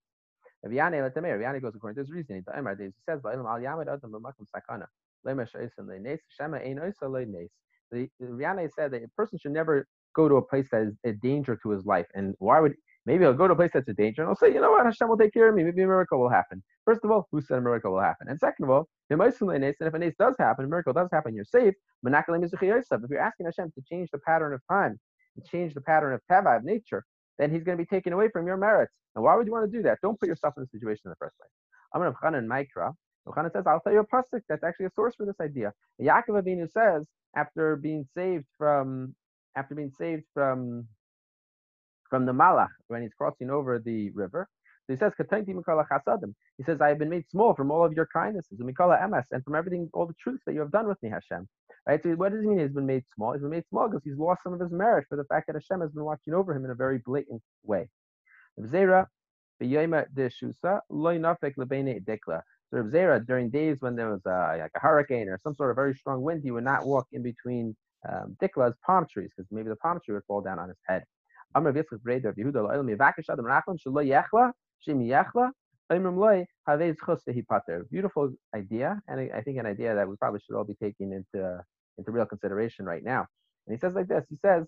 Rabbi 0.63 0.75
Yannai 0.75 1.01
let 1.01 1.39
Rabbi 1.39 1.59
goes 1.59 1.75
according 1.75 1.95
to 1.95 2.01
his 2.01 2.11
reasoning. 2.11 2.43
The 2.45 2.53
Emar 2.53 2.77
he 2.79 2.91
says, 3.07 3.21
"Va'ilam 3.21 3.45
al 3.45 3.59
yamid 3.59 3.87
adam 3.87 4.11
b'makom 4.11 4.45
sakana 4.53 4.87
lema 5.25 5.47
shema 5.47 6.57
ein 6.57 6.77
oisa 6.77 7.03
le'nes." 7.03 7.49
The 7.91 8.09
Rabbi 8.19 8.67
said 8.75 8.91
that 8.91 9.03
a 9.03 9.07
person 9.09 9.39
should 9.39 9.53
never 9.53 9.87
go 10.13 10.27
to 10.27 10.35
a 10.35 10.41
place 10.41 10.69
that 10.71 10.81
is 10.81 10.97
a 11.03 11.13
danger 11.13 11.55
to 11.63 11.69
his 11.69 11.85
life, 11.85 12.07
and 12.13 12.35
why 12.39 12.59
would 12.59 12.75
Maybe 13.09 13.25
I'll 13.25 13.33
go 13.33 13.47
to 13.47 13.53
a 13.53 13.55
place 13.55 13.71
that's 13.73 13.89
a 13.89 13.93
danger 13.93 14.21
and 14.21 14.29
I'll 14.29 14.35
say, 14.35 14.53
you 14.53 14.61
know 14.61 14.71
what, 14.71 14.85
Hashem 14.85 15.07
will 15.09 15.17
take 15.17 15.33
care 15.33 15.49
of 15.49 15.55
me. 15.55 15.63
Maybe 15.63 15.81
a 15.81 15.87
miracle 15.87 16.19
will 16.21 16.29
happen. 16.29 16.61
First 16.85 17.01
of 17.03 17.09
all, 17.11 17.27
who 17.31 17.41
said 17.41 17.57
a 17.57 17.61
miracle 17.61 17.91
will 17.93 18.01
happen? 18.11 18.27
And 18.29 18.39
second 18.39 18.65
of 18.65 18.69
all, 18.69 18.87
and 19.09 19.19
if 19.19 19.41
a 19.41 19.99
nace 19.99 20.15
does 20.19 20.35
happen, 20.37 20.65
a 20.65 20.67
miracle 20.67 20.93
does 20.93 21.09
happen, 21.11 21.33
you're 21.33 21.43
safe. 21.43 21.73
If 22.05 23.09
you're 23.09 23.27
asking 23.29 23.45
Hashem 23.49 23.71
to 23.75 23.81
change 23.89 24.09
the 24.11 24.19
pattern 24.19 24.53
of 24.53 24.61
time, 24.69 24.99
and 25.35 25.45
change 25.45 25.73
the 25.73 25.81
pattern 25.81 26.13
of 26.13 26.21
tava, 26.27 26.57
of 26.57 26.63
nature, 26.63 27.03
then 27.37 27.51
he's 27.51 27.63
going 27.63 27.77
to 27.77 27.83
be 27.83 27.87
taken 27.87 28.13
away 28.13 28.29
from 28.33 28.47
your 28.47 28.57
merits. 28.57 28.93
And 29.15 29.23
why 29.23 29.35
would 29.35 29.47
you 29.47 29.53
want 29.53 29.71
to 29.71 29.77
do 29.77 29.83
that? 29.83 29.99
Don't 30.01 30.19
put 30.19 30.27
yourself 30.27 30.53
in 30.57 30.63
a 30.63 30.67
situation 30.67 31.03
in 31.05 31.11
the 31.11 31.17
first 31.17 31.37
place. 31.37 31.51
I'm 31.93 32.01
going 32.01 32.11
to 32.13 32.19
Chanan 32.19 32.47
Mikra. 32.47 32.93
Chanan 33.27 33.51
says, 33.51 33.65
I'll 33.67 33.79
tell 33.79 33.93
you 33.93 33.99
a 33.99 34.07
pasuk 34.07 34.41
that's 34.49 34.63
actually 34.63 34.87
a 34.87 34.91
source 34.91 35.15
for 35.15 35.25
this 35.25 35.39
idea. 35.39 35.71
Yaakov 36.01 36.41
Avinu 36.41 36.67
says, 36.69 37.05
after 37.35 37.75
being 37.75 38.05
saved 38.15 38.45
from, 38.57 39.15
after 39.55 39.75
being 39.75 39.91
saved 39.97 40.23
from 40.33 40.87
from 42.09 42.25
the 42.25 42.33
Malach 42.33 42.69
when 42.87 43.01
he's 43.01 43.13
crossing 43.13 43.49
over 43.49 43.79
the 43.79 44.09
river. 44.11 44.47
So 44.87 44.93
he 44.93 44.97
says, 44.97 45.13
He 46.57 46.63
says, 46.63 46.81
I 46.81 46.89
have 46.89 46.97
been 46.97 47.09
made 47.09 47.29
small 47.29 47.53
from 47.53 47.69
all 47.69 47.85
of 47.85 47.93
your 47.93 48.07
kindnesses, 48.11 48.59
and 48.59 49.43
from 49.43 49.55
everything, 49.55 49.89
all 49.93 50.07
the 50.07 50.15
truths 50.19 50.41
that 50.45 50.53
you 50.53 50.61
have 50.61 50.71
done 50.71 50.87
with 50.87 51.01
me, 51.03 51.09
Hashem. 51.09 51.47
Right? 51.87 52.01
So 52.01 52.09
what 52.11 52.31
does 52.31 52.41
he 52.41 52.47
mean 52.47 52.59
he's 52.59 52.71
been 52.71 52.87
made 52.87 53.03
small? 53.13 53.33
He's 53.33 53.41
been 53.41 53.51
made 53.51 53.67
small 53.69 53.87
because 53.87 54.03
he's 54.03 54.17
lost 54.17 54.41
some 54.43 54.53
of 54.53 54.59
his 54.59 54.71
merit 54.71 55.05
for 55.07 55.15
the 55.15 55.25
fact 55.25 55.47
that 55.47 55.53
Hashem 55.53 55.81
has 55.81 55.91
been 55.91 56.05
watching 56.05 56.33
over 56.33 56.55
him 56.55 56.65
in 56.65 56.71
a 56.71 56.75
very 56.75 56.99
blatant 57.05 57.41
way. 57.63 57.87
So 58.57 58.63
Zera, 58.63 59.05
during 63.25 63.49
days 63.49 63.77
when 63.79 63.95
there 63.95 64.09
was 64.09 64.21
a, 64.25 64.57
like 64.59 64.71
a 64.75 64.79
hurricane 64.79 65.29
or 65.29 65.39
some 65.43 65.55
sort 65.55 65.71
of 65.71 65.75
very 65.75 65.95
strong 65.95 66.21
wind, 66.21 66.41
he 66.43 66.51
would 66.51 66.63
not 66.63 66.85
walk 66.85 67.07
in 67.11 67.23
between 67.23 67.75
um, 68.07 68.37
Dikla's 68.41 68.75
palm 68.85 69.05
trees 69.11 69.31
because 69.35 69.49
maybe 69.51 69.69
the 69.69 69.75
palm 69.77 69.99
tree 70.03 70.13
would 70.13 70.25
fall 70.25 70.41
down 70.41 70.59
on 70.59 70.69
his 70.69 70.77
head. 70.87 71.03
Amr 71.55 71.73
Yitzchak 71.73 71.99
Breder 72.05 72.33
Yehuda 72.37 72.55
Lo'el 72.55 72.83
Mivakish 72.83 73.29
Adam 73.29 73.45
Rachon 73.45 73.77
Shelo 73.77 74.05
Yechla 74.05 74.51
Shim 74.87 75.05
Yechla 75.05 75.49
Imrim 75.91 76.17
Loy 76.17 76.45
Havez. 76.67 76.95
Beautiful 77.89 78.31
idea, 78.55 79.01
and 79.07 79.29
I 79.33 79.41
think 79.41 79.57
an 79.57 79.65
idea 79.65 79.95
that 79.95 80.07
we 80.07 80.15
probably 80.17 80.39
should 80.39 80.55
all 80.55 80.63
be 80.63 80.75
taking 80.81 81.11
into 81.11 81.59
into 81.97 82.11
real 82.11 82.25
consideration 82.25 82.85
right 82.85 83.03
now. 83.03 83.25
And 83.67 83.75
he 83.75 83.79
says 83.79 83.93
like 83.95 84.07
this. 84.07 84.25
He 84.29 84.37
says 84.37 84.65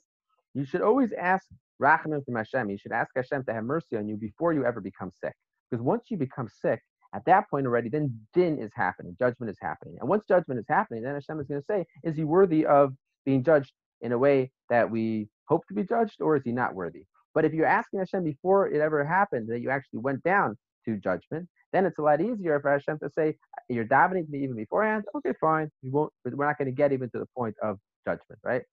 you 0.53 0.65
should 0.65 0.82
always 0.82 1.13
ask 1.13 1.46
Rachamim 1.82 2.25
from 2.25 2.36
Hashem. 2.36 2.70
You 2.70 2.77
should 2.77 2.91
ask 2.91 3.12
Hashem 3.15 3.46
to 3.46 3.53
have 3.53 3.63
mercy 3.63 3.96
on 3.96 4.08
you 4.08 4.17
before 4.17 4.53
you 4.53 4.65
ever 4.65 4.82
become 4.82 5.12
sick. 5.24 5.34
Because 5.70 5.82
once 5.84 6.05
you 6.10 6.17
become 6.17 6.50
sick, 6.50 6.82
at 7.13 7.24
that 7.25 7.50
point 7.50 7.65
already, 7.65 7.89
then 7.89 8.20
din 8.34 8.60
is 8.60 8.72
happening, 8.74 9.15
judgment 9.20 9.50
is 9.50 9.58
happening. 9.62 9.98
And 10.00 10.10
once 10.10 10.24
judgment 10.27 10.60
is 10.60 10.65
happening, 10.67 11.03
then 11.03 11.13
Hashem 11.13 11.39
is 11.39 11.48
going 11.48 11.62
to 11.62 11.65
say, 11.65 11.86
is 12.03 12.15
he 12.15 12.24
worthy 12.24 12.65
of 12.65 12.94
being 13.25 13.44
judged 13.44 13.72
in 14.01 14.12
a 14.12 14.17
way 14.17 14.51
that 14.70 14.89
we 14.89 15.29
hope 15.51 15.67
to 15.67 15.74
be 15.74 15.84
judged, 15.84 16.22
or 16.22 16.31
is 16.38 16.43
he 16.43 16.51
not 16.51 16.74
worthy? 16.74 17.03
But 17.36 17.46
if 17.46 17.53
you're 17.53 17.65
asking 17.79 18.00
Hashem 18.00 18.24
before 18.24 18.62
it 18.74 18.81
ever 18.81 19.05
happened 19.05 19.50
that 19.50 19.62
you 19.62 19.70
actually 19.70 20.00
went 20.00 20.24
down 20.24 20.58
to 20.86 20.98
judgment, 20.98 21.48
then 21.74 21.86
it's 21.86 22.00
a 22.00 22.01
lot 22.01 22.22
easier 22.22 22.60
for 22.60 22.72
Hashem 22.72 23.00
to 23.00 23.10
say, 23.10 23.36
you're 23.70 23.86
davening 23.86 24.25
to 24.25 24.31
me 24.31 24.43
even 24.43 24.55
beforehand. 24.55 25.03
Okay, 25.15 25.34
fine. 25.39 25.70
We 25.84 25.89
won't, 25.89 26.12
we're 26.25 26.46
not 26.46 26.58
going 26.58 26.67
to 26.74 26.79
get 26.81 26.91
even 26.91 27.10
to 27.12 27.20
the 27.20 27.27
point 27.38 27.55
of 27.62 27.77
judgment, 28.08 28.39
right? 28.43 28.63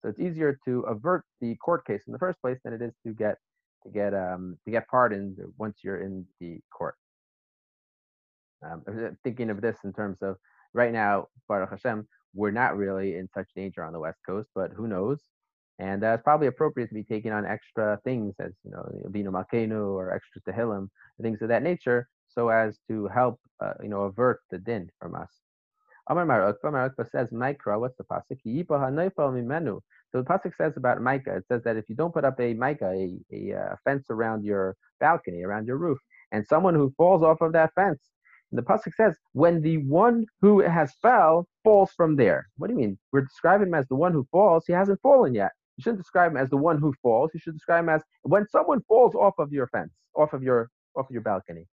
So 0.00 0.08
it's 0.10 0.20
easier 0.20 0.58
to 0.66 0.80
avert 0.82 1.24
the 1.40 1.56
court 1.56 1.86
case 1.86 2.02
in 2.06 2.12
the 2.12 2.18
first 2.18 2.40
place 2.40 2.58
than 2.64 2.72
it 2.72 2.82
is 2.82 2.92
to 3.06 3.12
get 3.12 3.36
to 3.84 3.90
get 3.90 4.14
um, 4.14 4.58
to 4.64 4.70
get 4.70 4.88
pardoned 4.88 5.38
once 5.58 5.78
you're 5.82 6.02
in 6.02 6.26
the 6.40 6.60
court. 6.76 6.96
Um, 8.64 8.82
thinking 9.24 9.50
of 9.50 9.60
this 9.60 9.78
in 9.84 9.92
terms 9.92 10.18
of 10.22 10.36
right 10.72 10.92
now, 10.92 11.28
Baruch 11.48 11.70
Hashem, 11.70 12.06
we're 12.34 12.50
not 12.50 12.76
really 12.76 13.16
in 13.16 13.28
such 13.34 13.48
danger 13.54 13.82
on 13.84 13.92
the 13.92 14.00
West 14.00 14.20
Coast, 14.26 14.48
but 14.54 14.70
who 14.76 14.86
knows? 14.86 15.20
And 15.78 16.04
uh, 16.04 16.14
it's 16.14 16.22
probably 16.22 16.46
appropriate 16.46 16.88
to 16.88 16.94
be 16.94 17.04
taking 17.04 17.32
on 17.32 17.44
extra 17.44 18.00
things 18.02 18.34
as, 18.40 18.52
you 18.64 18.70
know, 18.70 18.88
Binu 19.10 19.28
Malkenu 19.28 19.94
or 19.94 20.12
extra 20.12 20.40
Tehillim, 20.42 20.88
things 21.20 21.42
of 21.42 21.48
that 21.48 21.62
nature, 21.62 22.08
so 22.28 22.48
as 22.48 22.78
to 22.88 23.08
help, 23.08 23.38
uh, 23.62 23.74
you 23.82 23.88
know, 23.88 24.02
avert 24.02 24.40
the 24.50 24.58
din 24.58 24.88
from 25.00 25.14
us. 25.14 25.28
Amar 26.08 26.24
Marukba, 26.24 27.10
says, 27.10 27.28
Mikra, 27.30 27.78
what's 27.80 27.96
the 27.96 28.04
pasuk? 28.04 28.38
So 30.12 30.22
the 30.22 30.24
pasuk 30.24 30.56
says 30.56 30.76
about 30.76 31.02
Micah, 31.02 31.36
it 31.36 31.44
says 31.48 31.62
that 31.64 31.76
if 31.76 31.88
you 31.88 31.96
don't 31.96 32.14
put 32.14 32.24
up 32.24 32.40
a 32.40 32.54
Micah, 32.54 32.90
a, 32.90 33.18
a, 33.32 33.50
a 33.50 33.58
uh, 33.58 33.76
fence 33.84 34.06
around 34.08 34.44
your 34.44 34.76
balcony, 35.00 35.42
around 35.42 35.66
your 35.66 35.78
roof, 35.78 35.98
and 36.32 36.46
someone 36.46 36.74
who 36.74 36.94
falls 36.96 37.22
off 37.22 37.40
of 37.40 37.52
that 37.52 37.74
fence 37.74 38.00
the 38.52 38.62
pasuk 38.62 38.94
says, 38.94 39.16
when 39.32 39.60
the 39.60 39.78
one 39.78 40.24
who 40.40 40.60
has 40.60 40.94
fell 41.02 41.48
falls 41.64 41.92
from 41.92 42.16
there. 42.16 42.48
What 42.56 42.68
do 42.68 42.74
you 42.74 42.78
mean? 42.78 42.98
We're 43.12 43.22
describing 43.22 43.68
him 43.68 43.74
as 43.74 43.88
the 43.88 43.96
one 43.96 44.12
who 44.12 44.26
falls. 44.30 44.64
He 44.66 44.72
hasn't 44.72 45.00
fallen 45.00 45.34
yet. 45.34 45.52
You 45.76 45.82
shouldn't 45.82 46.00
describe 46.00 46.32
him 46.32 46.36
as 46.38 46.48
the 46.48 46.56
one 46.56 46.78
who 46.78 46.94
falls. 47.02 47.30
You 47.34 47.40
should 47.40 47.54
describe 47.54 47.84
him 47.84 47.90
as 47.90 48.02
when 48.22 48.46
someone 48.48 48.82
falls 48.88 49.14
off 49.14 49.34
of 49.38 49.52
your 49.52 49.66
fence, 49.68 49.92
off 50.14 50.32
of 50.32 50.42
your 50.42 50.70
off 50.96 51.06
of 51.08 51.12
your 51.12 51.22
balcony. 51.22 51.66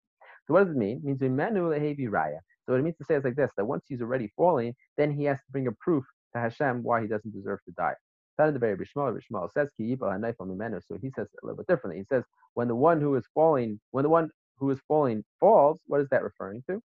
So 0.46 0.54
what 0.54 0.64
does 0.66 0.72
it 0.72 0.78
mean? 0.78 0.98
It 0.98 1.04
means 1.04 1.22
raya. 1.22 2.40
So 2.66 2.74
what 2.74 2.80
it 2.80 2.84
means 2.84 2.98
to 2.98 3.06
say 3.06 3.16
is 3.16 3.24
like 3.24 3.36
this: 3.36 3.52
that 3.58 3.66
once 3.66 3.86
he's 3.88 4.02
already 4.02 4.32
falling, 4.36 4.74
then 4.98 5.12
he 5.12 5.24
has 5.26 5.38
to 5.38 5.52
bring 5.52 5.68
a 5.68 5.72
proof 5.74 6.04
to 6.34 6.42
Hashem 6.42 6.84
why 6.84 7.02
he 7.02 7.08
doesn't 7.08 7.34
deserve 7.34 7.60
to 7.66 7.72
die. 7.72 7.94
That 8.38 8.48
in 8.48 8.54
the 8.54 8.60
very 8.60 8.76
Bishmal, 8.76 9.16
Bishmal 9.16 9.52
says 9.52 9.70
So 9.78 10.98
he 11.02 11.12
says 11.12 11.28
a 11.28 11.46
little 11.46 11.58
bit 11.58 11.68
differently. 11.68 12.00
He 12.00 12.06
says 12.06 12.24
when 12.56 12.68
the 12.68 12.76
one 12.76 13.00
who 13.00 13.16
is 13.16 13.26
falling, 13.36 13.80
when 13.92 14.04
the 14.04 14.10
one 14.10 14.30
who 14.58 14.72
is 14.72 14.80
falling 14.88 15.24
falls, 15.40 15.80
what 15.86 16.02
is 16.02 16.10
that 16.10 16.24
referring 16.24 16.64
to? 16.70 16.82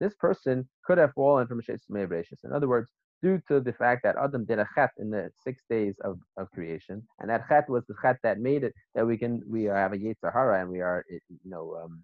This 0.00 0.14
person 0.16 0.68
could 0.84 0.98
have 0.98 1.12
fallen 1.14 1.46
from 1.46 1.62
In 1.68 2.52
other 2.52 2.68
words, 2.68 2.88
due 3.22 3.40
to 3.48 3.60
the 3.60 3.72
fact 3.72 4.02
that 4.04 4.16
Adam 4.22 4.44
did 4.44 4.58
a 4.58 4.68
chet 4.74 4.90
in 4.98 5.10
the 5.10 5.30
six 5.44 5.62
days 5.70 5.94
of, 6.04 6.18
of 6.36 6.50
creation, 6.50 7.02
and 7.20 7.30
that 7.30 7.46
chet 7.48 7.68
was 7.68 7.84
the 7.86 7.94
chet 8.02 8.18
that 8.22 8.38
made 8.38 8.64
it 8.64 8.74
that 8.94 9.06
we 9.06 9.16
can 9.16 9.42
we 9.48 9.64
have 9.64 9.92
a 9.92 9.98
yetzer 9.98 10.32
hara 10.32 10.60
and 10.60 10.70
we 10.70 10.80
are 10.80 11.04
you 11.10 11.20
know 11.44 11.76
um, 11.82 12.02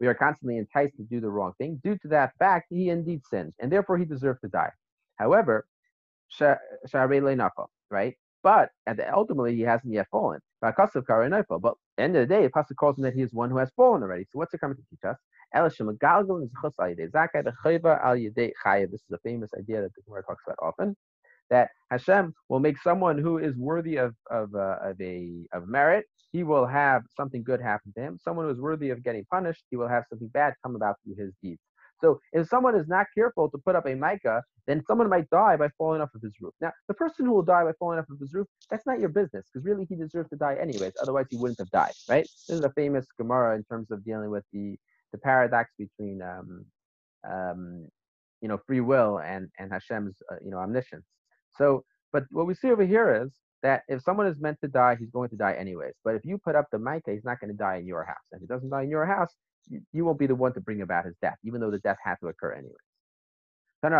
we 0.00 0.06
are 0.06 0.14
constantly 0.14 0.58
enticed 0.58 0.96
to 0.96 1.02
do 1.02 1.20
the 1.20 1.30
wrong 1.30 1.52
thing. 1.58 1.80
Due 1.82 1.98
to 1.98 2.08
that 2.08 2.32
fact, 2.38 2.66
he 2.70 2.90
indeed 2.90 3.22
sinned, 3.28 3.52
and 3.58 3.70
therefore 3.70 3.98
he 3.98 4.04
deserved 4.04 4.40
to 4.42 4.48
die. 4.48 4.70
However, 5.16 5.66
right? 7.90 8.14
But 8.42 8.70
the, 8.86 9.12
ultimately, 9.12 9.56
he 9.56 9.62
hasn't 9.62 9.92
yet 9.92 10.06
fallen. 10.10 10.40
But 10.60 10.78
at 10.78 10.92
the 10.92 11.64
end 11.98 12.16
of 12.16 12.28
the 12.28 12.34
day, 12.34 12.42
the 12.42 12.50
pasuk 12.50 12.76
calls 12.76 12.96
him 12.96 13.04
that 13.04 13.14
he 13.14 13.22
is 13.22 13.32
one 13.32 13.50
who 13.50 13.58
has 13.58 13.70
fallen 13.76 14.02
already. 14.02 14.24
So 14.30 14.38
what's 14.38 14.54
it 14.54 14.60
coming 14.60 14.76
to 14.76 14.82
teach 14.90 15.04
us? 15.04 15.16
This 15.54 15.80
is 15.80 15.80
a 19.12 19.18
famous 19.24 19.50
idea 19.58 19.82
that 19.82 19.94
the 19.94 20.02
Gemara 20.06 20.22
talks 20.24 20.44
about 20.46 20.58
often. 20.60 20.96
That 21.50 21.70
Hashem 21.90 22.34
will 22.50 22.60
make 22.60 22.78
someone 22.82 23.16
who 23.16 23.38
is 23.38 23.56
worthy 23.56 23.96
of 23.96 24.14
of, 24.30 24.54
uh, 24.54 24.76
of 24.82 25.00
a 25.00 25.46
of 25.52 25.66
merit. 25.66 26.04
He 26.32 26.44
will 26.44 26.66
have 26.66 27.04
something 27.16 27.42
good 27.42 27.60
happen 27.60 27.92
to 27.96 28.00
him. 28.02 28.18
Someone 28.22 28.44
who 28.44 28.52
is 28.52 28.60
worthy 28.60 28.90
of 28.90 29.02
getting 29.02 29.24
punished, 29.30 29.64
he 29.70 29.76
will 29.76 29.88
have 29.88 30.04
something 30.10 30.28
bad 30.28 30.52
come 30.62 30.76
about 30.76 30.96
through 31.02 31.14
his 31.16 31.32
deeds. 31.42 31.62
So 32.00 32.20
if 32.32 32.48
someone 32.48 32.74
is 32.76 32.86
not 32.86 33.06
careful 33.14 33.50
to 33.50 33.58
put 33.58 33.74
up 33.74 33.86
a 33.86 33.94
mica, 33.94 34.42
then 34.66 34.82
someone 34.86 35.08
might 35.08 35.28
die 35.30 35.56
by 35.56 35.68
falling 35.78 36.00
off 36.00 36.10
of 36.14 36.22
his 36.22 36.34
roof. 36.40 36.54
Now, 36.60 36.72
the 36.86 36.94
person 36.94 37.24
who 37.26 37.32
will 37.32 37.42
die 37.42 37.64
by 37.64 37.72
falling 37.78 37.98
off 37.98 38.08
of 38.10 38.20
his 38.20 38.34
roof, 38.34 38.46
that's 38.70 38.86
not 38.86 39.00
your 39.00 39.08
business, 39.08 39.46
because 39.52 39.64
really 39.66 39.86
he 39.88 39.96
deserves 39.96 40.28
to 40.30 40.36
die 40.36 40.56
anyways. 40.60 40.92
Otherwise, 41.00 41.26
he 41.30 41.36
wouldn't 41.36 41.58
have 41.58 41.70
died, 41.70 41.92
right? 42.08 42.28
This 42.48 42.58
is 42.58 42.64
a 42.64 42.70
famous 42.70 43.06
Gemara 43.16 43.56
in 43.56 43.64
terms 43.64 43.90
of 43.90 44.04
dealing 44.04 44.30
with 44.30 44.44
the 44.52 44.78
the 45.12 45.18
paradox 45.18 45.70
between 45.78 46.20
um, 46.22 46.64
um, 47.28 47.86
you 48.40 48.48
know 48.48 48.58
free 48.66 48.80
will 48.80 49.18
and 49.18 49.48
and 49.58 49.72
Hashem's 49.72 50.16
uh, 50.30 50.36
you 50.44 50.50
know 50.50 50.58
omniscience. 50.58 51.06
So, 51.56 51.84
but 52.12 52.24
what 52.30 52.46
we 52.46 52.54
see 52.54 52.70
over 52.70 52.84
here 52.84 53.24
is 53.24 53.32
that 53.62 53.82
if 53.88 54.02
someone 54.02 54.26
is 54.26 54.36
meant 54.40 54.58
to 54.62 54.68
die, 54.68 54.96
he's 54.98 55.10
going 55.10 55.30
to 55.30 55.36
die 55.36 55.54
anyways. 55.54 55.94
But 56.04 56.14
if 56.14 56.24
you 56.24 56.38
put 56.38 56.54
up 56.54 56.66
the 56.70 56.78
mica, 56.78 57.12
he's 57.12 57.24
not 57.24 57.40
going 57.40 57.50
to 57.50 57.56
die 57.56 57.76
in 57.76 57.86
your 57.86 58.04
house. 58.04 58.16
And 58.32 58.38
if 58.38 58.42
he 58.42 58.46
doesn't 58.46 58.70
die 58.70 58.84
in 58.84 58.90
your 58.90 59.06
house, 59.06 59.34
you, 59.68 59.80
you 59.92 60.04
won't 60.04 60.18
be 60.18 60.26
the 60.26 60.34
one 60.34 60.52
to 60.54 60.60
bring 60.60 60.82
about 60.82 61.06
his 61.06 61.16
death, 61.20 61.36
even 61.44 61.60
though 61.60 61.70
the 61.70 61.78
death 61.78 61.98
had 62.02 62.16
to 62.22 62.28
occur 62.28 62.52
anyways. 62.52 62.76
If 63.82 63.92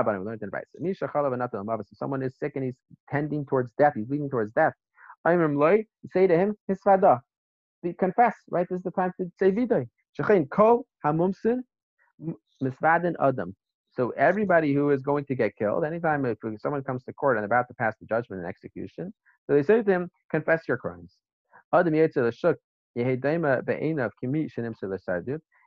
someone 1.98 2.22
is 2.22 2.34
sick 2.38 2.52
and 2.56 2.64
he's 2.64 2.76
tending 3.10 3.46
towards 3.46 3.72
death, 3.78 3.92
he's 3.96 4.08
leading 4.08 4.30
towards 4.30 4.52
death. 4.52 4.72
Say 5.26 6.26
to 6.26 6.36
him, 6.36 6.54
Hisvada. 6.70 7.20
Confess, 7.98 8.34
right? 8.50 8.66
This 8.68 8.78
is 8.78 8.82
the 8.84 8.90
time 8.90 9.12
to 9.20 9.30
say 9.38 9.50
adam. 13.20 13.54
So 13.90 14.10
everybody 14.10 14.72
who 14.74 14.90
is 14.90 15.02
going 15.02 15.24
to 15.26 15.34
get 15.34 15.56
killed, 15.56 15.84
anytime 15.84 16.24
if 16.24 16.38
someone 16.60 16.82
comes 16.84 17.04
to 17.04 17.12
court 17.12 17.36
and 17.36 17.44
about 17.44 17.66
to 17.68 17.74
pass 17.74 17.94
the 18.00 18.06
judgment 18.06 18.40
and 18.42 18.48
execution, 18.48 19.12
so 19.46 19.54
they 19.54 19.62
say 19.62 19.82
to 19.82 19.90
him, 19.90 20.10
confess 20.30 20.62
your 20.68 20.76
crimes. 20.76 21.16
Adam 21.72 21.94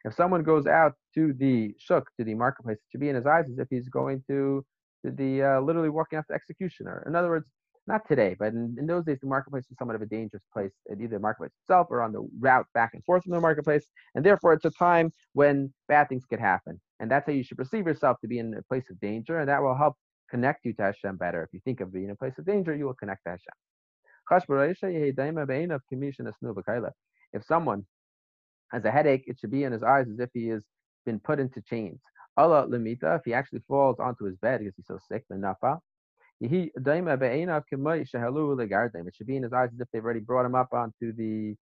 if 0.04 0.14
someone 0.16 0.44
goes 0.44 0.68
out 0.68 0.94
to 1.16 1.34
the 1.34 1.74
shuk, 1.78 2.10
to 2.18 2.24
the 2.24 2.34
marketplace, 2.34 2.80
to 2.92 2.98
be 2.98 3.10
in 3.10 3.16
his 3.16 3.26
eyes 3.26 3.46
as 3.52 3.60
if 3.60 3.68
he's 3.70 3.90
going 3.90 4.24
to, 4.28 4.66
to 5.06 5.12
the 5.12 5.44
uh, 5.44 5.62
literally 5.62 5.90
walking 5.90 6.18
after 6.20 6.34
executioner. 6.34 7.04
In 7.08 7.16
other 7.16 7.30
words, 7.30 7.48
not 7.88 8.08
today, 8.08 8.36
but 8.38 8.54
in, 8.54 8.76
in, 8.80 8.86
those 8.86 9.06
days, 9.06 9.18
the 9.22 9.28
marketplace 9.28 9.66
was 9.70 9.78
somewhat 9.78 9.96
of 9.96 10.02
a 10.02 10.06
dangerous 10.06 10.44
place, 10.54 10.72
at 10.92 11.00
either 11.00 11.16
the 11.16 11.20
marketplace 11.20 11.52
itself 11.64 11.88
or 11.90 12.02
on 12.02 12.12
the 12.12 12.28
route 12.40 12.68
back 12.74 12.92
and 12.94 13.04
forth 13.04 13.24
from 13.24 13.34
the 13.34 13.40
marketplace. 13.40 13.86
And 14.16 14.24
therefore, 14.24 14.54
it's 14.54 14.66
a 14.66 14.72
time 14.72 15.12
when 15.34 15.74
bad 15.88 16.10
things 16.10 16.26
could 16.26 16.40
happen. 16.40 16.80
And 17.00 17.10
that's 17.10 17.26
how 17.26 17.34
you 17.34 17.44
should 17.44 17.58
perceive 17.58 17.88
yourself 17.88 18.20
to 18.22 18.28
be 18.28 18.40
in 18.40 18.54
a 18.54 18.62
place 18.64 18.90
of 18.90 19.00
danger, 19.00 19.40
and 19.40 19.50
that 19.50 19.62
will 19.62 19.76
help 19.76 19.96
connect 20.30 20.66
you 20.66 20.74
to 20.74 20.84
Hashem 20.84 21.18
better. 21.18 21.44
If 21.44 21.50
you 21.54 21.60
think 21.66 21.82
of 21.82 21.92
being 21.92 22.06
in 22.06 22.12
a 22.12 22.16
place 22.16 22.38
of 22.38 22.46
danger, 22.46 22.76
you 22.76 22.86
will 22.86 22.94
connect 22.94 23.24
to 23.26 23.32
Hashem. 23.32 23.54
If 27.34 27.46
someone 27.46 27.86
has 28.72 28.86
a 28.86 28.92
headache, 28.92 29.24
it 29.28 29.40
should 29.40 29.52
be 29.52 29.64
in 29.64 29.72
his 29.72 29.84
eyes 29.84 30.08
as 30.08 30.20
if 30.20 30.30
he 30.34 30.48
has 30.48 30.62
been 31.06 31.20
put 31.20 31.40
into 31.40 31.62
chains. 31.62 32.00
Allah 32.38 32.66
limita, 32.68 33.18
if 33.18 33.24
he 33.26 33.34
actually 33.34 33.62
falls 33.68 34.00
onto 34.00 34.26
his 34.26 34.38
bed 34.38 34.60
because 34.60 34.76
he's 34.78 34.88
so 34.88 35.00
sick, 35.10 35.26
then 35.30 35.42
nafa. 35.42 35.80
It 36.42 36.50
should 39.16 39.28
be 39.28 39.38
in 39.38 39.44
his 39.44 39.54
eyes 39.54 39.70
as 39.74 39.80
if 39.80 39.88
they've 39.94 40.04
already 40.04 40.22
brought 40.22 40.46
him 40.46 40.56
up 40.56 40.74
onto 40.74 41.14
the 41.14 41.56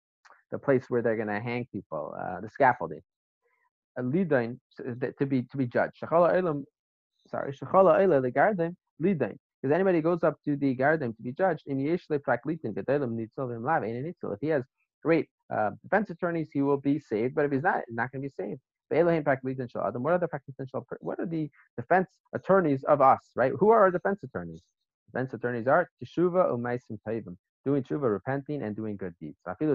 the 0.52 0.58
place 0.58 0.84
where 0.88 1.02
they're 1.02 1.16
going 1.16 1.28
to 1.28 1.40
hang 1.40 1.66
people, 1.72 2.14
uh, 2.16 2.40
the 2.40 2.48
scaffolding. 2.48 3.00
Lidain 3.98 4.60
to 4.76 5.26
be 5.26 5.42
to 5.42 5.56
be 5.56 5.66
judged. 5.66 6.04
Sorry, 7.28 7.52
lidain. 9.00 9.38
Because 9.62 9.74
anybody 9.74 10.02
goes 10.02 10.22
up 10.22 10.36
to 10.44 10.56
the 10.56 10.74
garden 10.74 11.14
to 11.14 11.22
be 11.22 11.32
judged, 11.32 11.62
in 11.66 11.78
if 14.32 14.38
he 14.40 14.48
has 14.48 14.62
great 15.02 15.28
uh, 15.52 15.70
defense 15.82 16.10
attorneys, 16.10 16.50
he 16.52 16.62
will 16.62 16.78
be 16.78 16.98
saved. 16.98 17.34
But 17.34 17.44
if 17.46 17.52
he's 17.52 17.62
not, 17.62 17.82
he's 17.86 17.96
not 17.96 18.10
going 18.12 18.22
to 18.22 18.28
be 18.28 18.32
saved. 18.32 18.60
What 18.88 19.00
are 19.00 19.20
the 19.20 19.26
what 21.00 21.20
are 21.20 21.26
the 21.26 21.50
defense 21.76 22.08
attorneys 22.34 22.84
of 22.84 23.00
us, 23.00 23.30
right? 23.34 23.52
Who 23.58 23.70
are 23.70 23.80
our 23.82 23.90
defense 23.90 24.22
attorneys? 24.22 24.62
Defense 25.12 25.34
attorneys 25.34 25.66
are 25.66 25.90
teshuva 26.02 26.52
umaisim 26.52 26.98
tayvim, 27.06 27.36
doing 27.64 27.82
teshuva, 27.82 28.12
repenting, 28.12 28.62
and 28.62 28.76
doing 28.76 28.96
good 28.96 29.14
deeds. 29.20 29.38
Even 29.48 29.68
though 29.68 29.74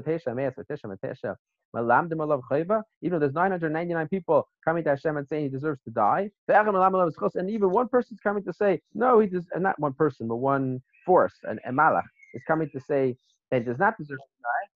there's 3.19 3.33
999 3.33 4.07
people 4.07 4.47
coming 4.63 4.83
to 4.83 4.89
Hashem 4.91 5.17
and 5.17 5.27
saying 5.27 5.43
he 5.43 5.49
deserves 5.49 5.81
to 5.83 5.91
die, 5.91 6.29
and 6.47 7.49
even 7.49 7.71
one 7.71 7.87
person 7.87 8.15
is 8.15 8.21
coming 8.21 8.43
to 8.43 8.53
say, 8.53 8.79
no, 8.93 9.19
he 9.19 9.27
does, 9.27 9.47
not 9.57 9.79
one 9.79 9.93
person, 9.93 10.27
but 10.27 10.35
one 10.37 10.81
force, 11.05 11.33
an 11.43 11.59
malach, 11.67 12.03
is 12.33 12.41
coming 12.47 12.69
to 12.71 12.79
say 12.79 13.15
that 13.49 13.61
he 13.61 13.65
does 13.65 13.79
not 13.79 13.97
deserve 13.97 14.19
to 14.19 14.41
die. 14.41 14.67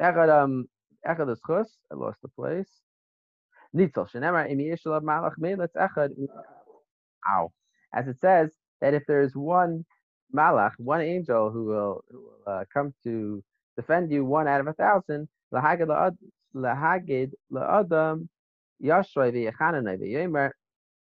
Echad 0.00 0.28
um. 0.44 0.68
I 1.06 1.14
lost 1.94 2.18
the 2.22 2.28
place. 2.28 2.68
Nitzel 3.74 4.10
shenemar 4.10 4.50
malach 5.02 5.36
echad. 5.76 6.10
Ow. 7.28 7.52
As 7.94 8.08
it 8.08 8.20
says 8.20 8.50
that 8.80 8.94
if 8.94 9.04
there 9.06 9.22
is 9.22 9.36
one 9.36 9.84
malach, 10.34 10.72
one 10.78 11.00
angel 11.00 11.50
who 11.50 11.66
will, 11.66 12.04
who 12.10 12.18
will 12.18 12.52
uh, 12.52 12.64
come 12.72 12.92
to 13.04 13.42
defend 13.76 14.10
you, 14.10 14.24
one 14.24 14.48
out 14.48 14.60
of 14.60 14.66
a 14.66 14.72
thousand, 14.72 15.28
lahagid 15.54 16.16
lahagid 16.54 17.32
laadam 17.52 18.28
yashroi 18.82 19.32
v'yechananai 19.32 19.98
v'yomer 20.00 20.50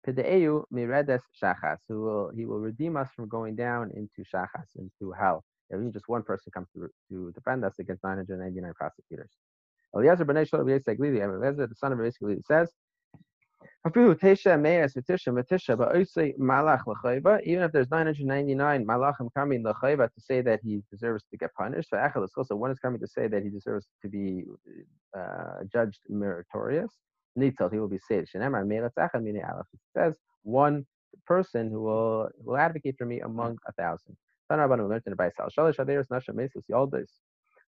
Pideu 0.07 0.65
miredes 0.73 1.21
shachas, 1.43 1.79
who 1.89 2.01
will 2.03 2.31
he 2.31 2.47
will 2.47 2.59
redeem 2.59 2.97
us 2.97 3.11
from 3.15 3.29
going 3.29 3.55
down 3.55 3.91
into 3.91 4.25
shachas, 4.25 4.69
into 4.77 5.13
hell. 5.13 5.45
Even 5.73 5.93
just 5.93 6.09
one 6.09 6.23
person 6.23 6.53
comes 6.53 6.69
to, 6.75 6.89
to 7.11 7.33
defend 7.33 7.65
us 7.65 7.79
against 7.79 8.03
999 8.05 8.73
prosecutors. 8.75 9.31
Eliezer 9.95 10.25
b'nei 10.25 10.49
Shlomo 10.49 10.81
Glili, 10.97 11.21
Eliezer, 11.23 11.67
the 11.67 11.75
son 11.75 11.93
of 11.93 11.99
Rabbi 11.99 12.13
Glili, 12.23 12.45
says, 12.45 12.71
even 13.87 14.13
if 14.13 14.21
there's 17.73 17.91
999 17.91 18.87
malachim 18.87 19.29
coming 19.35 19.65
lechayva 19.65 20.13
to 20.13 20.21
say 20.21 20.43
that 20.43 20.61
he 20.63 20.83
deserves 20.91 21.25
to 21.31 21.37
get 21.39 21.55
punished, 21.55 21.89
so 21.91 22.57
one 22.57 22.71
is 22.71 22.79
coming 22.79 23.01
to 23.01 23.07
say 23.07 23.27
that 23.27 23.43
he 23.43 23.49
deserves 23.49 23.87
to 24.03 24.09
be 24.09 24.45
uh, 25.17 25.65
judged 25.73 26.01
meritorious. 26.09 26.91
Nitzal, 27.39 27.73
he 27.73 27.79
will 27.79 27.89
be 27.89 27.99
saved. 28.07 28.29
Says 29.95 30.15
one 30.43 30.87
person 31.27 31.71
who 31.71 31.83
will 31.83 32.29
will 32.45 32.57
advocate 32.59 32.97
for 32.99 33.07
me 33.07 33.21
among 33.21 33.57
a 33.67 33.73
thousand. 33.73 34.17
Tanarabanu 34.51 34.89
learned 34.89 35.03
in. 35.07 35.15
Shalish 35.15 35.77
Averis 35.77 36.11
Nasha 36.11 36.33
Yaldis. 36.33 37.09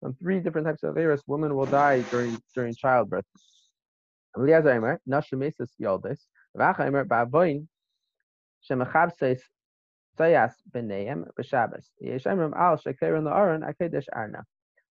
On 0.02 0.14
three 0.14 0.40
different 0.40 0.66
types 0.66 0.82
of 0.82 0.94
Averis, 0.94 1.22
women 1.26 1.54
will 1.56 1.66
die 1.66 2.00
during 2.10 2.40
during 2.54 2.74
childbirth. 2.74 3.24
Nasha 4.36 5.36
Yaldis. 5.36 6.20
Shemachabseis 8.68 9.40
Sayas 10.18 10.52
B'Shabbos. 10.74 11.84
Yeshemrim 12.04 12.56
Al 12.56 12.76
Akedesh 12.78 14.06
Arna. 14.12 14.44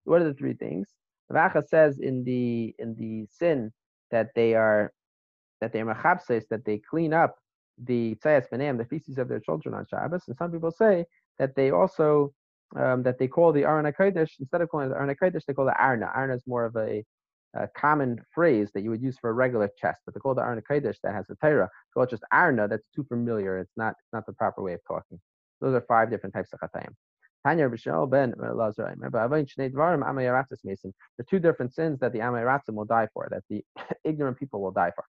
What 0.06 0.22
are 0.22 0.26
the 0.26 0.34
three 0.34 0.54
things? 0.54 0.90
Vacha 1.32 1.68
says 1.68 2.00
in 2.00 2.24
the 2.24 2.76
in 2.78 2.96
the 2.96 3.28
sin 3.32 3.72
that 4.12 4.30
they 4.36 4.54
are 4.54 4.92
that 5.62 5.74
they 5.74 5.82
are 5.82 5.96
machapses, 5.96 6.48
that 6.50 6.66
they 6.66 6.78
clean 6.78 7.14
up 7.14 7.38
the 7.78 8.16
tzayas 8.24 8.48
benem, 8.52 8.78
the 8.78 8.86
feces 8.86 9.18
of 9.18 9.28
their 9.28 9.40
children 9.40 9.74
on 9.74 9.86
Shabbos, 9.88 10.22
and 10.28 10.38
some 10.38 10.52
people 10.52 10.72
say 10.72 11.06
that 11.40 11.56
they 11.56 11.72
also 11.72 12.34
um, 12.76 13.04
that 13.04 13.20
they 13.20 13.28
call 13.28 13.52
the 13.54 13.66
Arna 13.66 13.94
Kodesh 13.94 14.32
instead 14.40 14.62
of 14.62 14.70
calling 14.70 14.88
it 14.88 14.90
the 14.90 14.96
Arna 14.96 15.16
Kodesh, 15.16 15.46
they 15.46 15.54
call 15.54 15.68
it 15.68 15.76
Arna. 15.80 16.12
Arna 16.14 16.36
is 16.36 16.44
more 16.46 16.66
of 16.66 16.76
a, 16.76 17.04
a, 17.56 17.68
common 17.78 18.20
phrase 18.34 18.70
that 18.74 18.82
you 18.82 18.90
would 18.90 19.02
use 19.02 19.18
for 19.20 19.30
a 19.30 19.34
regular 19.34 19.70
chest, 19.78 20.02
but 20.06 20.14
they 20.14 20.20
call 20.20 20.36
the 20.36 20.42
Arna 20.42 20.62
Kodesh 20.62 20.98
that 21.04 21.14
has 21.14 21.26
a 21.30 21.36
Torah. 21.36 21.70
Call 21.94 22.04
it 22.04 22.10
just 22.10 22.24
Arna. 22.32 22.68
That's 22.68 22.88
too 22.96 23.06
familiar. 23.06 23.60
It's 23.60 23.72
not. 23.78 23.92
It's 23.92 24.14
not 24.14 24.26
the 24.26 24.34
proper 24.34 24.62
way 24.62 24.74
of 24.74 24.82
talking. 24.88 25.20
Those 25.62 25.74
are 25.74 25.86
five 25.88 26.10
different 26.10 26.34
types 26.34 26.52
of 26.54 26.60
chatayim. 26.60 26.94
Tanya 27.46 27.70
Bishel 27.70 28.10
Ben. 28.10 28.34
The 31.18 31.24
two 31.30 31.40
different 31.40 31.74
sins 31.74 32.00
that 32.00 32.12
the 32.12 32.20
Amayratzim 32.20 32.74
will 32.74 32.86
die 32.86 33.08
for, 33.14 33.28
that 33.30 33.44
the 33.50 33.64
ignorant 34.04 34.38
people 34.38 34.62
will 34.62 34.72
die 34.72 34.92
for. 34.96 35.06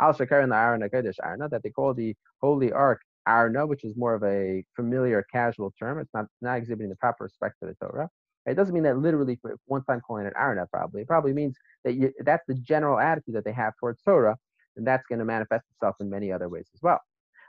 Al 0.00 0.14
Shakar 0.14 0.42
and 0.42 0.50
the 0.50 0.56
Arna 0.56 0.88
Kodesh 0.88 1.18
Arna, 1.22 1.48
that 1.50 1.62
they 1.62 1.70
call 1.70 1.94
the 1.94 2.16
Holy 2.40 2.72
Ark 2.72 3.02
Arna, 3.26 3.66
which 3.66 3.84
is 3.84 3.96
more 3.96 4.14
of 4.14 4.22
a 4.24 4.64
familiar, 4.76 5.24
casual 5.32 5.72
term. 5.78 5.98
It's 5.98 6.12
not, 6.14 6.26
not 6.40 6.58
exhibiting 6.58 6.90
the 6.90 6.96
proper 6.96 7.24
respect 7.24 7.56
for 7.58 7.66
the 7.66 7.74
Torah. 7.74 8.08
It 8.46 8.54
doesn't 8.54 8.74
mean 8.74 8.82
that 8.82 8.98
literally 8.98 9.38
for 9.40 9.56
one 9.66 9.84
time 9.84 10.00
calling 10.06 10.26
it 10.26 10.34
Arna, 10.36 10.66
probably. 10.70 11.02
It 11.02 11.08
probably 11.08 11.32
means 11.32 11.56
that 11.84 11.94
you, 11.94 12.12
that's 12.20 12.44
the 12.46 12.54
general 12.54 12.98
attitude 12.98 13.34
that 13.36 13.44
they 13.44 13.52
have 13.52 13.72
towards 13.80 14.02
Torah, 14.02 14.36
and 14.76 14.86
that's 14.86 15.06
going 15.06 15.18
to 15.18 15.24
manifest 15.24 15.64
itself 15.70 15.96
in 16.00 16.10
many 16.10 16.30
other 16.30 16.48
ways 16.48 16.68
as 16.74 16.82
well. 16.82 17.00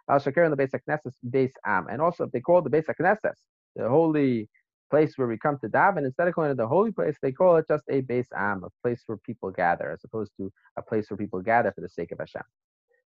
Al 0.10 0.20
Shakir 0.20 0.44
and 0.44 0.54
the 0.54 0.58
basic 0.58 0.86
Knesset, 0.86 1.12
base 1.30 1.54
Am. 1.66 1.84
Um, 1.84 1.88
and 1.90 2.02
also, 2.02 2.26
if 2.26 2.32
they 2.32 2.40
call 2.40 2.62
the 2.62 2.70
basic 2.70 2.98
Knesset, 2.98 3.34
the 3.76 3.90
holy 3.90 4.48
place 4.90 5.18
where 5.18 5.28
we 5.28 5.38
come 5.38 5.58
to 5.60 5.68
daven, 5.68 6.06
instead 6.06 6.28
of 6.28 6.34
calling 6.34 6.52
it 6.52 6.58
the 6.58 6.68
holy 6.68 6.92
place, 6.92 7.18
they 7.22 7.32
call 7.32 7.58
it 7.58 7.66
just 7.68 7.84
a 7.90 8.02
base 8.02 8.28
am, 8.36 8.64
a 8.64 8.70
place 8.84 9.04
where 9.06 9.18
people 9.18 9.52
gather, 9.52 9.92
as 9.92 10.04
opposed 10.04 10.32
to 10.38 10.52
a 10.78 10.82
place 10.82 11.10
where 11.10 11.18
people 11.18 11.42
gather 11.42 11.72
for 11.72 11.82
the 11.82 11.90
sake 11.90 12.12
of 12.12 12.20
Hashem. 12.20 12.44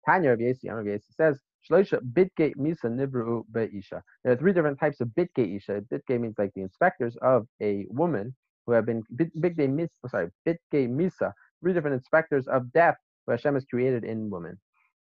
Tanya 0.07 0.31
Rav 0.31 0.39
Yesi, 0.39 0.71
Rav 0.71 0.85
Yesi 0.85 1.13
says, 1.17 1.41
Shloisha 1.69 2.01
bitgate 2.13 2.57
misa 2.57 2.85
nibru 2.85 3.45
be'isha. 3.53 4.03
There 4.25 4.33
are 4.33 4.37
three 4.37 4.53
different 4.53 4.79
types 4.79 5.01
of 5.01 5.09
bitgate 5.09 5.57
isha. 5.57 5.83
Bitgate 5.93 6.21
means 6.21 6.37
like 6.39 6.53
the 6.55 6.63
inspectors 6.63 7.17
of 7.23 7.47
a 7.61 7.87
woman 7.91 8.35
who 8.67 8.73
have 8.73 8.87
been 8.87 9.03
bitgate 9.15 9.71
mis, 9.71 9.91
oh, 10.05 10.09
sorry, 10.09 10.31
bitgate 10.47 10.91
misa. 10.91 11.33
Three 11.63 11.73
different 11.73 11.95
inspectors 11.95 12.47
of 12.49 12.73
death 12.73 12.97
who 13.27 13.33
Hashem 13.33 13.55
has 13.55 13.65
created 13.65 14.05
in 14.05 14.31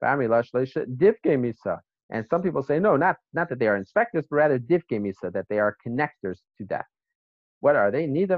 divke 0.04 1.36
misa. 1.38 1.78
And 2.10 2.26
some 2.28 2.42
people 2.42 2.62
say 2.62 2.78
no, 2.78 2.96
not 2.96 3.16
not 3.32 3.48
that 3.48 3.58
they 3.58 3.68
are 3.68 3.76
inspectors, 3.76 4.24
but 4.28 4.36
rather 4.36 4.58
divke 4.58 4.92
misa, 4.92 5.32
that 5.32 5.46
they 5.48 5.58
are 5.58 5.76
connectors 5.86 6.38
to 6.58 6.64
death. 6.66 6.86
What 7.60 7.76
are 7.76 7.90
they? 7.90 8.06
Neither 8.06 8.36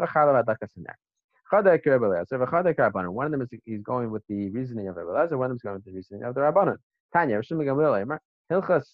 v'chalav 1.52 2.30
adlakasanek. 2.30 3.12
One 3.12 3.26
of 3.26 3.32
them 3.32 3.42
is 3.42 3.48
he's 3.64 3.82
going 3.82 4.10
with 4.10 4.22
the 4.28 4.48
reasoning 4.50 4.88
of 4.88 4.96
Rabbi 4.96 5.10
Lezer, 5.10 5.38
one 5.38 5.50
of 5.50 5.50
them 5.50 5.56
is 5.56 5.62
going 5.62 5.74
with 5.76 5.84
the 5.84 5.92
reasoning 5.92 6.24
of 6.24 6.34
the 6.34 6.40
Rabbanon. 6.40 6.76
Tanya, 7.12 7.42
Hilchas 8.50 8.84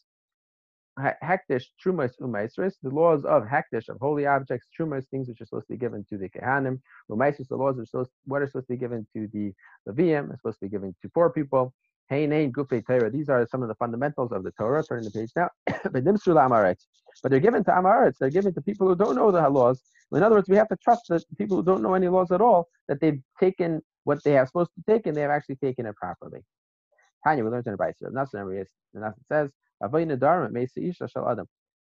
Hektish 0.98 1.64
Trumas 1.84 2.12
Umaisris, 2.20 2.74
the 2.82 2.90
laws 2.90 3.24
of 3.24 3.44
Hektish, 3.44 3.88
of 3.88 3.98
holy 4.00 4.26
objects, 4.26 4.66
Trumas, 4.78 5.06
things 5.10 5.28
which 5.28 5.40
are 5.40 5.46
supposed 5.46 5.66
to 5.68 5.74
be 5.74 5.78
given 5.78 6.04
to 6.10 6.18
the 6.18 6.28
Kehanim, 6.28 6.80
Umaisris, 7.10 7.48
the 7.48 7.56
laws 7.56 7.78
are 7.78 7.86
supposed, 7.86 8.10
what 8.24 8.42
are 8.42 8.46
supposed 8.46 8.66
to 8.66 8.72
be 8.72 8.78
given 8.78 9.06
to 9.14 9.28
the 9.32 9.52
Levium, 9.88 10.30
are 10.30 10.36
supposed 10.36 10.58
to 10.58 10.66
be 10.66 10.70
given 10.70 10.94
to 11.02 11.08
poor 11.10 11.30
people. 11.30 11.72
Hey, 12.08 12.26
Nain, 12.26 12.52
Gufe 12.52 12.86
Torah. 12.86 13.10
These 13.10 13.28
are 13.28 13.46
some 13.50 13.62
of 13.62 13.68
the 13.68 13.74
fundamentals 13.74 14.32
of 14.32 14.42
the 14.42 14.50
Torah. 14.52 14.82
Turning 14.82 15.04
the 15.04 15.10
page 15.10 15.30
now. 15.36 15.50
but 17.22 17.30
they're 17.30 17.40
given 17.40 17.64
to 17.64 17.70
Amaretz. 17.70 18.14
They're 18.18 18.30
given 18.30 18.54
to 18.54 18.62
people 18.62 18.88
who 18.88 18.96
don't 18.96 19.14
know 19.14 19.30
the 19.30 19.46
laws. 19.48 19.82
In 20.12 20.22
other 20.22 20.36
words, 20.36 20.48
we 20.48 20.56
have 20.56 20.68
to 20.68 20.76
trust 20.76 21.02
that 21.10 21.22
people 21.36 21.58
who 21.58 21.62
don't 21.62 21.82
know 21.82 21.92
any 21.92 22.08
laws 22.08 22.32
at 22.32 22.40
all, 22.40 22.68
that 22.88 22.98
they've 23.00 23.20
taken 23.38 23.82
what 24.04 24.24
they 24.24 24.38
are 24.38 24.46
supposed 24.46 24.70
to 24.76 24.82
take 24.90 25.06
and 25.06 25.14
they 25.14 25.20
have 25.20 25.30
actually 25.30 25.56
taken 25.56 25.84
it 25.84 25.94
properly. 25.96 26.40
Tanya, 27.26 27.44
we 27.44 27.50
learned 27.50 27.66
in 27.66 27.72
the 27.72 27.78
Brisa. 27.78 28.10
Nasan 28.10 29.12
says, 29.28 29.50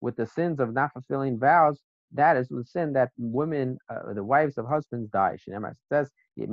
with 0.01 0.17
the 0.17 0.27
sins 0.27 0.61
of 0.61 0.73
not 0.73 0.93
fulfilling 0.93 1.39
vows, 1.39 1.81
that 2.13 2.37
is 2.37 2.49
the 2.49 2.65
sin 2.65 2.93
that 2.95 3.11
women, 3.19 3.79
uh, 3.91 4.13
the 4.15 4.25
wives 4.25 4.59
of 4.59 4.67
husbands, 4.67 5.11
die. 5.11 5.35
It 5.35 5.77
says, 5.89 6.11
it 6.37 6.51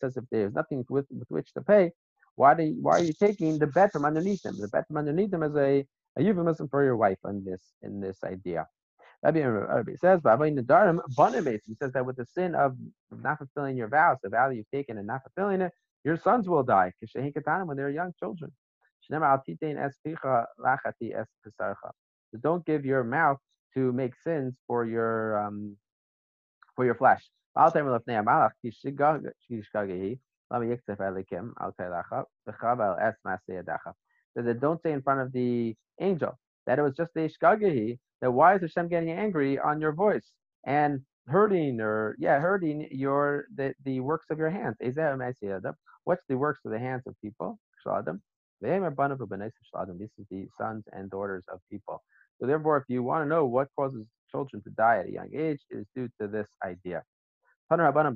says 0.00 0.16
if 0.16 0.24
there's 0.30 0.54
nothing 0.54 0.84
with, 0.88 1.06
with 1.10 1.28
which 1.28 1.52
to 1.54 1.62
pay, 1.62 1.92
why, 2.36 2.54
do 2.54 2.62
you, 2.64 2.76
why 2.80 2.98
are 2.98 3.04
you 3.04 3.12
taking 3.12 3.58
the 3.58 3.66
bed 3.66 3.90
from 3.92 4.04
underneath 4.04 4.42
them? 4.42 4.56
The 4.60 4.68
bed 4.68 4.84
from 4.86 4.98
underneath 4.98 5.30
them 5.30 5.42
is 5.42 5.56
a, 5.56 5.84
a 6.16 6.22
euphemism 6.22 6.68
for 6.68 6.84
your 6.84 6.96
wife 6.96 7.18
in 7.26 7.44
this 7.44 7.62
in 7.82 8.00
this 8.00 8.22
idea. 8.24 8.66
Rabbi, 9.22 9.40
Rabbi 9.40 9.96
says, 9.96 10.20
he 10.22 11.74
says 11.74 11.92
that 11.92 12.06
with 12.06 12.16
the 12.16 12.26
sin 12.26 12.54
of 12.54 12.76
not 13.10 13.38
fulfilling 13.38 13.76
your 13.76 13.88
vows, 13.88 14.18
the 14.22 14.28
vow 14.28 14.50
you've 14.50 14.70
taken 14.70 14.98
and 14.98 15.06
not 15.08 15.22
fulfilling 15.24 15.60
it, 15.62 15.72
your 16.04 16.16
sons 16.16 16.48
will 16.48 16.62
die 16.62 16.92
when 17.64 17.76
they're 17.76 17.90
young 17.90 18.12
children. 18.18 18.52
Don't 22.40 22.64
give 22.66 22.84
your 22.84 23.04
mouth 23.04 23.38
to 23.74 23.92
make 23.92 24.12
sins 24.24 24.54
for 24.66 24.84
your 24.84 25.38
um, 25.44 25.76
for 26.76 26.84
your 26.84 26.94
flesh. 26.94 27.28
Says 27.56 27.72
don't 34.60 34.82
say 34.82 34.92
in 34.92 35.02
front 35.02 35.20
of 35.20 35.32
the 35.32 35.76
angel 36.00 36.38
that 36.66 36.78
it 36.78 36.82
was 36.82 36.94
just 36.96 37.12
the 37.14 37.20
ishkagahi. 37.20 37.98
That 38.20 38.32
why 38.32 38.54
is 38.54 38.60
Hashem 38.62 38.88
getting 38.88 39.10
angry 39.10 39.58
on 39.58 39.80
your 39.80 39.92
voice 39.92 40.30
and 40.66 41.00
hurting 41.26 41.80
or 41.80 42.16
yeah 42.18 42.38
hurting 42.40 42.88
your 42.90 43.46
the, 43.54 43.74
the 43.84 44.00
works 44.00 44.26
of 44.30 44.38
your 44.38 44.50
hands? 44.50 44.76
What's 46.04 46.24
the 46.28 46.38
works 46.38 46.60
of 46.64 46.72
the 46.72 46.78
hands 46.78 47.02
of 47.06 47.14
people? 47.22 47.58
This 48.60 50.10
is 50.18 50.26
the 50.30 50.48
sons 50.56 50.84
and 50.92 51.10
daughters 51.10 51.44
of 51.52 51.60
people. 51.70 52.02
So 52.40 52.46
therefore, 52.46 52.78
if 52.78 52.84
you 52.88 53.02
want 53.02 53.24
to 53.24 53.28
know 53.28 53.44
what 53.46 53.68
causes 53.76 54.06
children 54.30 54.62
to 54.62 54.70
die 54.70 54.98
at 54.98 55.06
a 55.06 55.12
young 55.12 55.28
age, 55.34 55.60
it 55.70 55.78
is 55.78 55.86
due 55.94 56.08
to 56.20 56.28
this 56.28 56.48
idea. 56.64 57.02
Another 57.70 58.10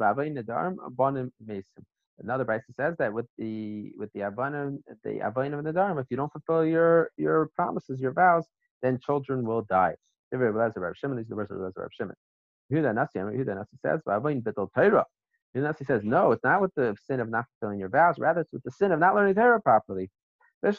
Brisa 2.44 2.74
says 2.74 2.96
that 2.98 3.12
with 3.12 3.26
the 3.38 3.92
with 3.96 4.12
the 4.12 4.20
abanim 4.20 4.78
the 5.04 5.20
abanim 5.20 5.58
of 5.58 5.64
the 5.64 5.72
dharm, 5.72 6.00
if 6.00 6.06
you 6.10 6.16
don't 6.16 6.32
fulfill 6.32 6.64
your 6.64 7.10
your 7.16 7.48
promises, 7.56 8.00
your 8.00 8.12
vows, 8.12 8.46
then 8.82 8.98
children 8.98 9.44
will 9.44 9.62
die. 9.62 9.94
These 10.30 10.40
are 10.40 10.52
the 10.52 10.52
words 10.52 10.76
of 10.76 10.82
Rav 10.82 10.96
Shimon. 10.96 12.14
Yehuda 12.70 12.94
Nasi, 12.94 13.18
says, 13.82 14.00
"V'avoin 14.06 14.42
betel 14.42 14.70
Torah." 14.74 15.06
Yehuda 15.54 15.64
Nasi 15.64 15.84
says, 15.84 16.02
"No, 16.04 16.32
it's 16.32 16.44
not 16.44 16.62
with 16.62 16.74
the 16.74 16.96
sin 17.04 17.20
of 17.20 17.28
not 17.28 17.46
fulfilling 17.48 17.80
your 17.80 17.90
vows. 17.90 18.18
Rather, 18.18 18.40
it's 18.42 18.52
with 18.52 18.62
the 18.62 18.70
sin 18.70 18.92
of 18.92 19.00
not 19.00 19.14
learning 19.14 19.34
Torah 19.34 19.60
properly." 19.60 20.10
If 20.62 20.78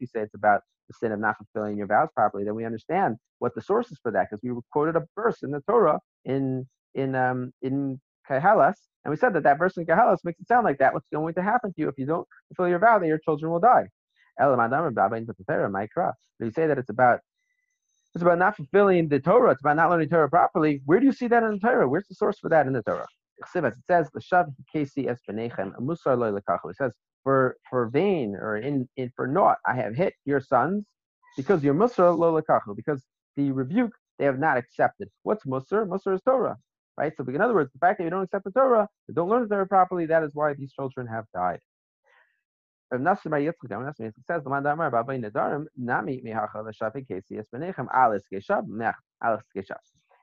you 0.00 0.06
say 0.06 0.20
it's 0.22 0.34
about 0.34 0.62
the 0.88 0.94
sin 0.94 1.12
of 1.12 1.20
not 1.20 1.36
fulfilling 1.38 1.76
your 1.78 1.86
vows 1.86 2.08
properly, 2.14 2.44
then 2.44 2.54
we 2.54 2.64
understand 2.66 3.16
what 3.38 3.54
the 3.54 3.62
source 3.62 3.90
is 3.92 3.98
for 4.02 4.10
that, 4.12 4.28
because 4.30 4.42
we 4.42 4.50
quoted 4.72 4.96
a 4.96 5.06
verse 5.16 5.42
in 5.42 5.50
the 5.52 5.60
Torah 5.68 6.00
in 6.24 6.66
in 6.94 7.14
um 7.14 7.52
in 7.62 8.00
Kahalas, 8.28 8.74
and 9.04 9.10
we 9.10 9.16
said 9.16 9.34
that 9.34 9.42
that 9.44 9.58
verse 9.58 9.76
in 9.76 9.86
Kahalas 9.86 10.18
makes 10.24 10.40
it 10.40 10.48
sound 10.48 10.64
like 10.64 10.78
that. 10.78 10.92
What's 10.94 11.06
going 11.12 11.34
to 11.34 11.42
happen 11.42 11.72
to 11.72 11.80
you 11.80 11.88
if 11.88 11.94
you 11.98 12.06
don't 12.06 12.26
fulfill 12.48 12.68
your 12.70 12.78
vow 12.80 12.98
that 12.98 13.06
your 13.06 13.18
children 13.18 13.52
will 13.52 13.60
die? 13.60 13.86
But 14.38 14.58
you 16.46 16.50
say 16.52 16.66
that 16.66 16.78
it's 16.78 16.90
about 16.90 17.20
it's 18.14 18.22
about 18.22 18.38
not 18.38 18.56
fulfilling 18.56 19.08
the 19.08 19.20
Torah, 19.20 19.52
it's 19.52 19.60
about 19.62 19.76
not 19.76 19.90
learning 19.90 20.08
Torah 20.10 20.28
properly. 20.30 20.82
Where 20.86 20.98
do 21.00 21.06
you 21.06 21.12
see 21.12 21.28
that 21.28 21.42
in 21.44 21.52
the 21.52 21.58
Torah? 21.60 21.88
Where's 21.88 22.08
the 22.08 22.14
source 22.16 22.38
for 22.40 22.48
that 22.50 22.66
in 22.66 22.72
the 22.72 22.82
Torah? 22.82 23.06
It 23.38 23.46
says, 23.48 23.74
It 23.76 23.84
says, 26.76 26.92
for 27.24 27.56
for 27.68 27.88
vain 27.88 28.36
or 28.36 28.56
in, 28.56 28.88
in 28.96 29.12
for 29.16 29.26
naught 29.26 29.58
I 29.66 29.74
have 29.76 29.94
hit 29.96 30.14
your 30.24 30.40
sons 30.40 30.84
because 31.36 31.62
your 31.64 31.74
musar 31.74 32.16
lo 32.18 32.40
lekachu 32.40 32.76
because 32.76 33.02
the 33.36 33.52
rebuke 33.52 33.92
they 34.18 34.26
have 34.26 34.38
not 34.38 34.58
accepted. 34.58 35.08
What's 35.22 35.44
musar? 35.46 35.86
Musar 35.88 36.14
is 36.14 36.22
Torah, 36.22 36.56
right? 36.98 37.12
So 37.16 37.24
in 37.24 37.40
other 37.40 37.54
words, 37.54 37.72
the 37.72 37.78
fact 37.78 37.98
that 37.98 38.04
you 38.04 38.10
don't 38.10 38.24
accept 38.24 38.44
the 38.44 38.50
Torah, 38.52 38.88
you 39.08 39.14
don't 39.14 39.30
learn 39.30 39.42
the 39.42 39.48
Torah 39.48 39.66
properly, 39.66 40.06
that 40.06 40.22
is 40.22 40.32
why 40.34 40.54
these 40.54 40.72
children 40.72 41.06
have 41.06 41.24
died. 41.34 41.60
Says 42.92 44.42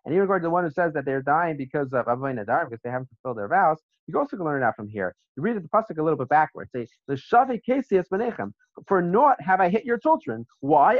and 0.08 0.16
in 0.16 0.22
regard 0.22 0.42
to 0.42 0.46
the 0.46 0.50
one 0.50 0.64
who 0.64 0.72
says 0.72 0.94
that 0.94 1.04
they're 1.04 1.22
dying 1.22 1.58
because 1.58 1.92
of 1.92 2.08
Avoy 2.08 2.32
Nadar, 2.32 2.64
because 2.64 2.80
they 2.82 2.90
haven't 2.90 3.10
fulfilled 3.10 3.40
their 3.40 3.50
vows, 3.50 3.78
you 4.08 4.18
also 4.18 4.38
can 4.38 4.46
learn 4.46 4.64
out 4.64 4.78
from 4.78 4.88
here. 4.88 5.14
You 5.36 5.44
read 5.44 5.58
the 5.58 5.68
pasuk 5.68 5.98
a 6.00 6.02
little 6.02 6.18
bit 6.18 6.30
backwards. 6.30 6.72
Say. 6.72 6.88
For 8.88 9.02
naught 9.02 9.42
have 9.42 9.60
I 9.60 9.68
hit 9.68 9.84
your 9.84 9.98
children. 9.98 10.46
Why? 10.62 10.98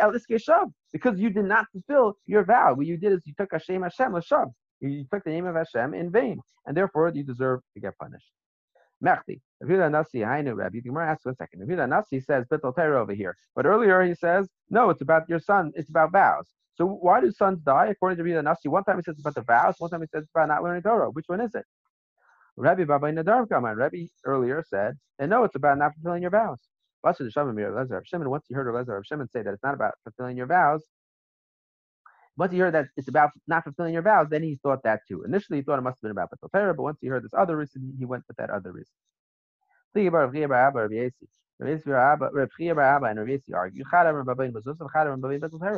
Because 0.92 1.20
you 1.20 1.30
did 1.30 1.46
not 1.46 1.68
fulfill 1.72 2.18
your 2.26 2.44
vow. 2.44 2.74
What 2.74 2.86
you 2.86 2.98
did 2.98 3.14
is 3.14 3.22
you 3.24 3.34
took 3.40 3.54
Hashem 3.54 3.82
Hashem 3.82 4.12
Lashav. 4.12 4.52
You 4.82 5.06
took 5.10 5.24
the 5.24 5.30
name 5.30 5.46
of 5.46 5.56
Hashem 5.56 5.94
in 5.94 6.12
vain. 6.12 6.42
And 6.66 6.76
therefore 6.76 7.10
you 7.16 7.24
deserve 7.24 7.62
to 7.76 7.80
get 7.80 7.98
punished. 7.98 8.30
Mechti. 9.04 9.40
Avila 9.62 9.90
Nasi, 9.90 10.20
Hainu 10.20 10.56
Rabbi. 10.56 10.80
The 10.80 10.82
Gemara 10.90 11.12
asks 11.12 11.26
one 11.26 11.36
second. 11.36 11.62
Avila 11.62 11.88
Nasi 11.88 12.20
says 12.20 12.46
Betel 12.50 12.74
Torah 12.74 13.02
over 13.02 13.14
here. 13.14 13.36
But 13.56 13.66
earlier 13.66 14.02
he 14.04 14.14
says, 14.14 14.48
no, 14.70 14.90
it's 14.90 15.02
about 15.02 15.28
your 15.30 15.40
son, 15.40 15.72
it's 15.76 15.90
about 15.90 16.12
vows. 16.12 16.48
So 16.76 16.86
why 16.86 17.22
do 17.22 17.32
sons 17.32 17.60
die? 17.62 17.88
According 17.88 18.18
to 18.18 18.24
Rita 18.24 18.42
Nasi, 18.42 18.70
one 18.70 18.84
time 18.84 18.98
he 18.98 19.04
says 19.04 19.20
about 19.20 19.34
the 19.36 19.42
vows, 19.42 19.76
one 19.80 19.90
time 19.90 20.02
he 20.02 20.08
says 20.08 20.26
about 20.34 20.50
not 20.50 20.64
learning 20.64 20.84
Torah. 20.84 21.10
Which 21.10 21.26
one 21.28 21.42
is 21.42 21.56
it? 21.56 21.66
Rabbi 22.56 22.84
Baba 22.84 23.12
Nadar 23.12 23.50
Kama. 23.50 23.76
Rabbi 23.76 24.06
earlier 24.26 24.64
said, 24.68 24.98
and 25.20 25.30
no, 25.30 25.44
it's 25.44 25.56
about 25.56 25.80
not 25.80 25.94
fulfilling 25.96 26.22
your 26.22 26.32
vows. 26.32 26.60
Shimon, 27.06 28.30
once 28.30 28.46
he 28.48 28.54
heard 28.54 28.68
Lezer 28.68 29.02
Shimon 29.06 29.30
say 29.30 29.42
that 29.42 29.54
it's 29.54 29.64
not 29.64 29.74
about 29.74 29.94
fulfilling 30.04 30.38
your 30.38 30.48
vows, 30.48 30.84
once 32.38 32.52
he 32.52 32.60
heard 32.60 32.74
that 32.76 32.88
it's 32.96 33.08
about 33.08 33.32
not 33.48 33.64
fulfilling 33.64 33.94
your 33.94 34.04
vows, 34.04 34.28
then 34.30 34.44
he 34.44 34.60
thought 34.64 34.84
that 34.84 35.02
too. 35.08 35.24
Initially, 35.24 35.60
he 35.60 35.64
thought 35.64 35.80
it 35.80 35.84
must 35.84 35.98
have 35.98 36.04
been 36.04 36.12
about 36.12 36.30
Batal 36.32 36.76
but 36.76 36.84
once 36.84 37.00
he 37.02 37.08
heard 37.08 37.24
this 37.24 37.34
other 37.38 37.58
reason, 37.58 37.96
he 37.98 38.06
went 38.06 38.24
with 38.28 38.38
that 38.38 38.50
other 38.52 38.72
reason. 38.72 38.94
Rav 39.96 40.32
Chiya 40.34 40.46
and 42.72 42.80
Rav 42.80 43.54
argue. 43.54 43.84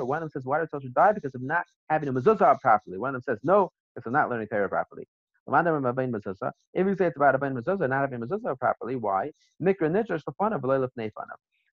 One 0.05 0.17
of 0.17 0.21
them 0.21 0.29
says, 0.33 0.45
why 0.45 0.59
do 0.59 0.67
children 0.67 0.93
die? 0.95 1.13
Because 1.13 1.35
of 1.35 1.41
not 1.41 1.65
having 1.89 2.09
a 2.09 2.13
mezuzah 2.13 2.59
properly. 2.59 2.97
One 2.97 3.15
of 3.15 3.23
them 3.23 3.33
says, 3.33 3.39
no, 3.43 3.71
because 3.95 4.07
of 4.07 4.13
not 4.13 4.29
learning 4.29 4.47
Torah 4.47 4.67
properly. 4.69 5.07
If 5.47 6.87
you 6.87 6.95
say 6.97 7.05
it's 7.07 7.17
about 7.17 7.35
a 7.35 7.39
mezuzah, 7.39 7.89
not 7.89 8.01
having 8.01 8.19
mezuzah 8.19 8.59
properly, 8.59 8.97
why? 8.97 9.31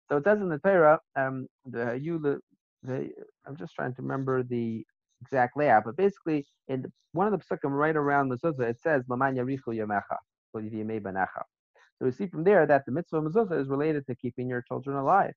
So 0.08 0.18
it 0.18 0.24
says 0.24 0.40
in 0.40 0.48
the 0.48 0.58
Torah, 0.58 1.00
um, 1.16 1.48
the 1.64 1.94
you 2.00 2.40
the, 2.86 3.10
I'm 3.46 3.56
just 3.56 3.74
trying 3.74 3.94
to 3.94 4.02
remember 4.02 4.42
the 4.42 4.84
exact 5.22 5.56
layout, 5.56 5.84
but 5.84 5.96
basically 5.96 6.46
in 6.68 6.82
the, 6.82 6.92
one 7.12 7.32
of 7.32 7.38
the 7.38 7.44
psukim 7.44 7.70
right 7.70 7.96
around 7.96 8.30
mezuzah, 8.30 8.70
it 8.70 8.80
says 8.80 9.04
"Laman 9.08 9.36
yarichu 9.36 9.68
yamecha, 9.68 10.16
So 10.54 12.06
we 12.06 12.12
see 12.12 12.26
from 12.26 12.44
there 12.44 12.66
that 12.66 12.84
the 12.86 12.92
mitzvah 12.92 13.22
mezuzah 13.22 13.60
is 13.60 13.68
related 13.68 14.06
to 14.06 14.14
keeping 14.16 14.48
your 14.48 14.62
children 14.62 14.96
alive. 14.96 15.32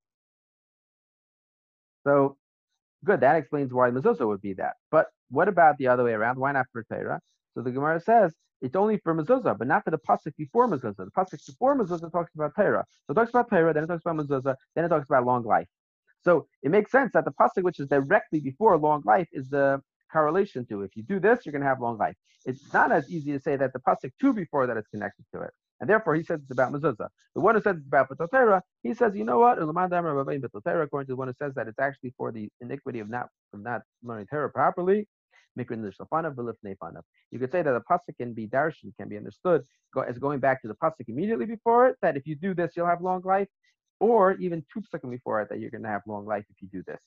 So 2.05 2.37
good, 3.05 3.21
that 3.21 3.35
explains 3.37 3.73
why 3.73 3.89
mezuzah 3.91 4.27
would 4.27 4.41
be 4.41 4.53
that. 4.53 4.75
But 4.91 5.07
what 5.29 5.47
about 5.47 5.77
the 5.77 5.87
other 5.87 6.03
way 6.03 6.13
around? 6.13 6.39
Why 6.39 6.51
not 6.51 6.67
for 6.71 6.83
Torah? 6.83 7.19
So 7.53 7.61
the 7.61 7.71
Gemara 7.71 7.99
says 8.01 8.33
it's 8.61 8.75
only 8.75 8.97
for 9.03 9.15
mezuzah, 9.15 9.57
but 9.57 9.67
not 9.67 9.83
for 9.83 9.91
the 9.91 9.99
pasuk 9.99 10.35
before 10.37 10.67
mezuzah. 10.67 10.97
The 10.97 11.11
pasuk 11.17 11.45
before 11.45 11.77
mezuzah 11.77 12.11
talks 12.11 12.33
about 12.35 12.55
Torah. 12.55 12.85
So 13.07 13.11
it 13.11 13.15
talks 13.15 13.29
about 13.29 13.49
Torah, 13.49 13.73
then 13.73 13.83
it 13.85 13.87
talks 13.87 14.03
about 14.05 14.17
mezuzah, 14.17 14.55
then 14.75 14.85
it 14.85 14.89
talks 14.89 15.07
about 15.09 15.25
long 15.25 15.43
life. 15.43 15.67
So 16.21 16.47
it 16.63 16.71
makes 16.71 16.91
sense 16.91 17.11
that 17.13 17.25
the 17.25 17.31
pasuk 17.31 17.63
which 17.63 17.79
is 17.79 17.87
directly 17.87 18.39
before 18.39 18.77
long 18.77 19.01
life 19.05 19.27
is 19.31 19.49
the 19.49 19.81
correlation 20.11 20.65
to. 20.67 20.81
If 20.81 20.95
you 20.95 21.03
do 21.03 21.19
this, 21.19 21.45
you're 21.45 21.51
going 21.53 21.61
to 21.61 21.67
have 21.67 21.81
long 21.81 21.97
life. 21.97 22.15
It's 22.45 22.73
not 22.73 22.91
as 22.91 23.09
easy 23.09 23.31
to 23.31 23.39
say 23.39 23.55
that 23.55 23.73
the 23.73 23.79
pasuk 23.79 24.11
two 24.19 24.33
before 24.33 24.67
that 24.67 24.77
is 24.77 24.87
connected 24.87 25.25
to 25.33 25.41
it. 25.41 25.51
And 25.79 25.89
therefore, 25.89 26.15
he 26.15 26.23
says 26.23 26.41
it's 26.41 26.51
about 26.51 26.73
mezuzah. 26.73 27.07
The 27.35 27.41
one 27.41 27.55
who 27.55 27.61
says 27.61 27.77
it's 27.77 27.87
about 27.87 28.09
Batotera, 28.09 28.61
he 28.83 28.93
says, 28.93 29.15
you 29.15 29.23
know 29.23 29.39
what? 29.39 29.59
According 29.59 30.41
to 30.41 31.05
the 31.07 31.15
one 31.15 31.29
who 31.29 31.33
says 31.39 31.53
that 31.55 31.69
it's 31.69 31.79
actually 31.79 32.13
for 32.17 32.33
the 32.33 32.49
iniquity 32.59 32.99
of 32.99 33.09
not 33.09 33.29
from 33.51 33.63
not 33.63 33.83
learning 34.03 34.27
Torah 34.29 34.49
properly. 34.49 35.07
You 35.55 35.65
could 35.65 35.79
say 37.51 37.61
that 37.61 37.71
the 37.71 37.81
pasuk 37.89 38.17
can 38.17 38.33
be 38.33 38.47
darshan, 38.47 38.95
can 38.97 39.09
be 39.09 39.17
understood 39.17 39.63
as 40.07 40.17
going 40.19 40.39
back 40.39 40.61
to 40.61 40.67
the 40.67 40.75
pasuk 40.75 41.07
immediately 41.07 41.45
before 41.45 41.87
it. 41.87 41.95
That 42.01 42.17
if 42.17 42.27
you 42.27 42.35
do 42.35 42.53
this, 42.53 42.73
you'll 42.75 42.85
have 42.85 43.01
long 43.01 43.21
life 43.23 43.47
or 43.99 44.33
even 44.33 44.63
two 44.73 44.81
psukim 44.81 45.11
before 45.11 45.41
it 45.41 45.49
that 45.49 45.59
you're 45.59 45.69
going 45.71 45.83
to 45.83 45.89
have 45.89 46.01
long 46.07 46.25
life 46.25 46.45
if 46.49 46.61
you 46.61 46.67
do 46.71 46.83
this. 46.87 46.99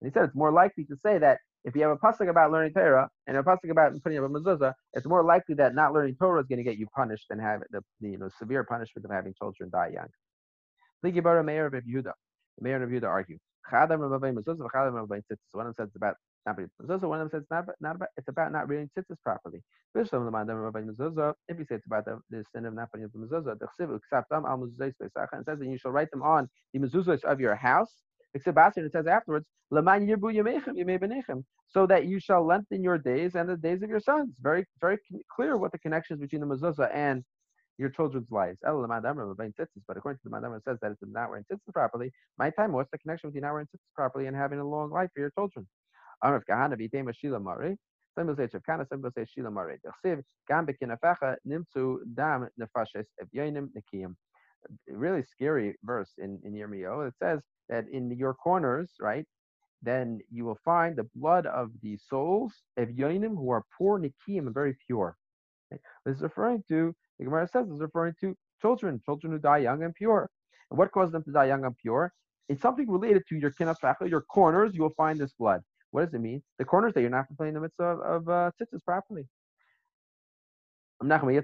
And 0.00 0.10
he 0.10 0.12
said 0.12 0.24
it's 0.24 0.34
more 0.34 0.52
likely 0.52 0.84
to 0.84 0.96
say 0.96 1.18
that 1.18 1.38
if 1.64 1.76
you 1.76 1.82
have 1.82 1.90
a 1.90 1.96
pasuk 1.96 2.28
about 2.28 2.50
learning 2.50 2.72
Torah 2.72 3.08
and 3.26 3.36
a 3.36 3.42
pasuk 3.42 3.70
about 3.70 3.92
putting 4.02 4.18
up 4.18 4.24
a 4.24 4.28
mezuzah, 4.28 4.72
it's 4.94 5.06
more 5.06 5.22
likely 5.22 5.54
that 5.56 5.74
not 5.74 5.92
learning 5.92 6.16
Torah 6.16 6.40
is 6.40 6.46
going 6.46 6.58
to 6.58 6.64
get 6.64 6.78
you 6.78 6.86
punished 6.96 7.26
than 7.28 7.38
have 7.38 7.60
the, 7.70 7.82
you 8.00 8.18
know 8.18 8.30
severe 8.38 8.64
punishment 8.64 9.04
of 9.04 9.10
having 9.10 9.34
children 9.34 9.70
die 9.70 9.90
young. 9.94 10.08
The 11.02 11.42
Meir 11.42 11.66
of 11.66 11.74
Yehuda, 11.74 12.12
the 12.58 12.62
Meir 12.62 12.82
of 12.82 12.90
Yehuda 12.90 13.04
argue. 13.04 13.38
One 13.70 13.92
of 14.02 14.20
them 14.20 15.74
says 15.76 15.88
it's 15.88 15.96
about 15.96 16.16
mezuzah. 16.48 17.08
One 17.08 17.20
of 17.20 17.30
them 17.30 17.40
says 17.40 17.46
not, 17.50 17.66
not 17.80 17.96
about 17.96 18.08
it's 18.16 18.28
about 18.28 18.52
not 18.52 18.68
reading 18.68 18.90
tzitzis 18.96 19.16
properly. 19.24 19.62
If 19.94 20.12
you 21.58 21.64
say 21.64 21.76
it's 21.76 21.86
about 21.86 22.04
the, 22.04 22.20
the 22.30 22.44
sin 22.54 22.66
of 22.66 22.74
not 22.74 22.90
putting 22.92 23.08
the 23.12 23.18
mezuzah, 23.18 23.58
the 23.58 23.68
and 25.32 25.44
says 25.46 25.58
that 25.58 25.66
you 25.66 25.78
shall 25.78 25.92
write 25.92 26.10
them 26.10 26.22
on 26.22 26.48
the 26.72 26.80
mezuzahs 26.80 27.24
of 27.24 27.40
your 27.40 27.54
house. 27.56 27.92
Except 28.34 28.56
it 28.78 28.92
says 28.92 29.06
afterwards, 29.08 29.46
so 29.72 29.80
that 31.86 32.06
you 32.06 32.20
shall 32.20 32.46
lengthen 32.46 32.82
your 32.82 32.98
days 32.98 33.34
and 33.34 33.48
the 33.48 33.56
days 33.56 33.82
of 33.82 33.90
your 33.90 34.00
sons. 34.00 34.32
Very, 34.40 34.64
very 34.80 34.98
clear 35.34 35.56
what 35.56 35.72
the 35.72 35.78
connection 35.78 36.14
is 36.14 36.20
between 36.20 36.40
the 36.40 36.46
mezuzah 36.46 36.94
and 36.94 37.24
your 37.78 37.88
children's 37.90 38.30
lives. 38.30 38.58
But 38.62 38.72
according 38.72 40.18
to 40.18 40.24
the 40.24 40.30
Madamra, 40.30 40.58
it 40.58 40.64
says 40.64 40.78
that 40.82 40.92
it's 40.92 41.00
not 41.02 41.30
wearing 41.30 41.44
tzitzis 41.50 41.72
properly. 41.72 42.12
My 42.38 42.50
time, 42.50 42.72
what's 42.72 42.90
the 42.92 42.98
connection 42.98 43.30
between 43.30 43.42
not 43.42 43.52
wearing 43.52 43.66
tzitzis 43.66 43.94
properly 43.96 44.26
and 44.26 44.36
having 44.36 44.60
a 44.60 44.64
long 44.68 44.90
life 44.90 45.10
for 45.14 45.20
your 45.20 45.30
children? 45.30 45.66
Amrav 46.24 46.42
Kahana 46.48 46.76
v'itema 46.76 47.14
Shila 47.14 47.40
Mari. 47.40 47.76
Some 48.14 48.34
say 48.36 48.48
Chevkana, 48.48 48.88
some 48.88 49.02
will 49.02 49.10
say 49.16 49.24
Shila 49.24 49.50
Mari. 49.50 49.78
Dechsiv 49.84 50.22
gam 50.48 50.66
bekinafecha 50.66 51.36
nimtzu 51.46 51.98
dam 52.14 52.48
nefashes 52.60 53.06
evyonim 53.22 53.68
nekiyim. 53.76 54.14
Really 54.88 55.22
scary 55.22 55.76
verse 55.84 56.12
in 56.18 56.40
in 56.44 56.52
Yirmiyahu. 56.52 57.08
It 57.08 57.14
says 57.18 57.40
that 57.68 57.86
in 57.88 58.10
your 58.10 58.34
corners, 58.34 58.90
right, 59.00 59.26
then 59.82 60.20
you 60.30 60.44
will 60.44 60.58
find 60.64 60.96
the 60.96 61.08
blood 61.14 61.46
of 61.46 61.70
the 61.82 61.96
souls 61.96 62.52
of 62.76 62.88
Yoinim 62.88 63.36
who 63.36 63.50
are 63.50 63.64
poor, 63.78 63.98
Nikiyim, 63.98 64.46
and 64.46 64.54
very 64.54 64.76
pure. 64.86 65.16
This 66.04 66.16
is 66.16 66.22
referring 66.22 66.64
to, 66.68 66.94
the 67.18 67.24
Gemara 67.24 67.48
says, 67.48 67.66
this 67.66 67.76
is 67.76 67.80
referring 67.80 68.14
to 68.20 68.36
children, 68.60 69.00
children 69.04 69.32
who 69.32 69.38
die 69.38 69.58
young 69.58 69.82
and 69.82 69.94
pure. 69.94 70.28
And 70.70 70.78
what 70.78 70.92
caused 70.92 71.12
them 71.12 71.22
to 71.24 71.32
die 71.32 71.46
young 71.46 71.64
and 71.64 71.76
pure? 71.76 72.12
It's 72.48 72.60
something 72.60 72.90
related 72.90 73.22
to 73.28 73.36
your 73.36 73.52
kinafecha, 73.52 74.10
your 74.10 74.22
corners, 74.22 74.74
you 74.74 74.82
will 74.82 74.94
find 74.96 75.18
this 75.18 75.32
blood. 75.32 75.62
What 75.90 76.04
does 76.04 76.14
it 76.14 76.20
mean? 76.20 76.42
The 76.58 76.64
corners 76.64 76.94
that 76.94 77.00
you're 77.00 77.10
not 77.10 77.26
fulfilling 77.28 77.54
the 77.54 77.60
mitzvah 77.60 77.84
of, 77.84 78.00
of 78.00 78.28
uh, 78.28 78.50
tzitzis 78.60 78.84
properly. 78.84 79.26
According 81.02 81.42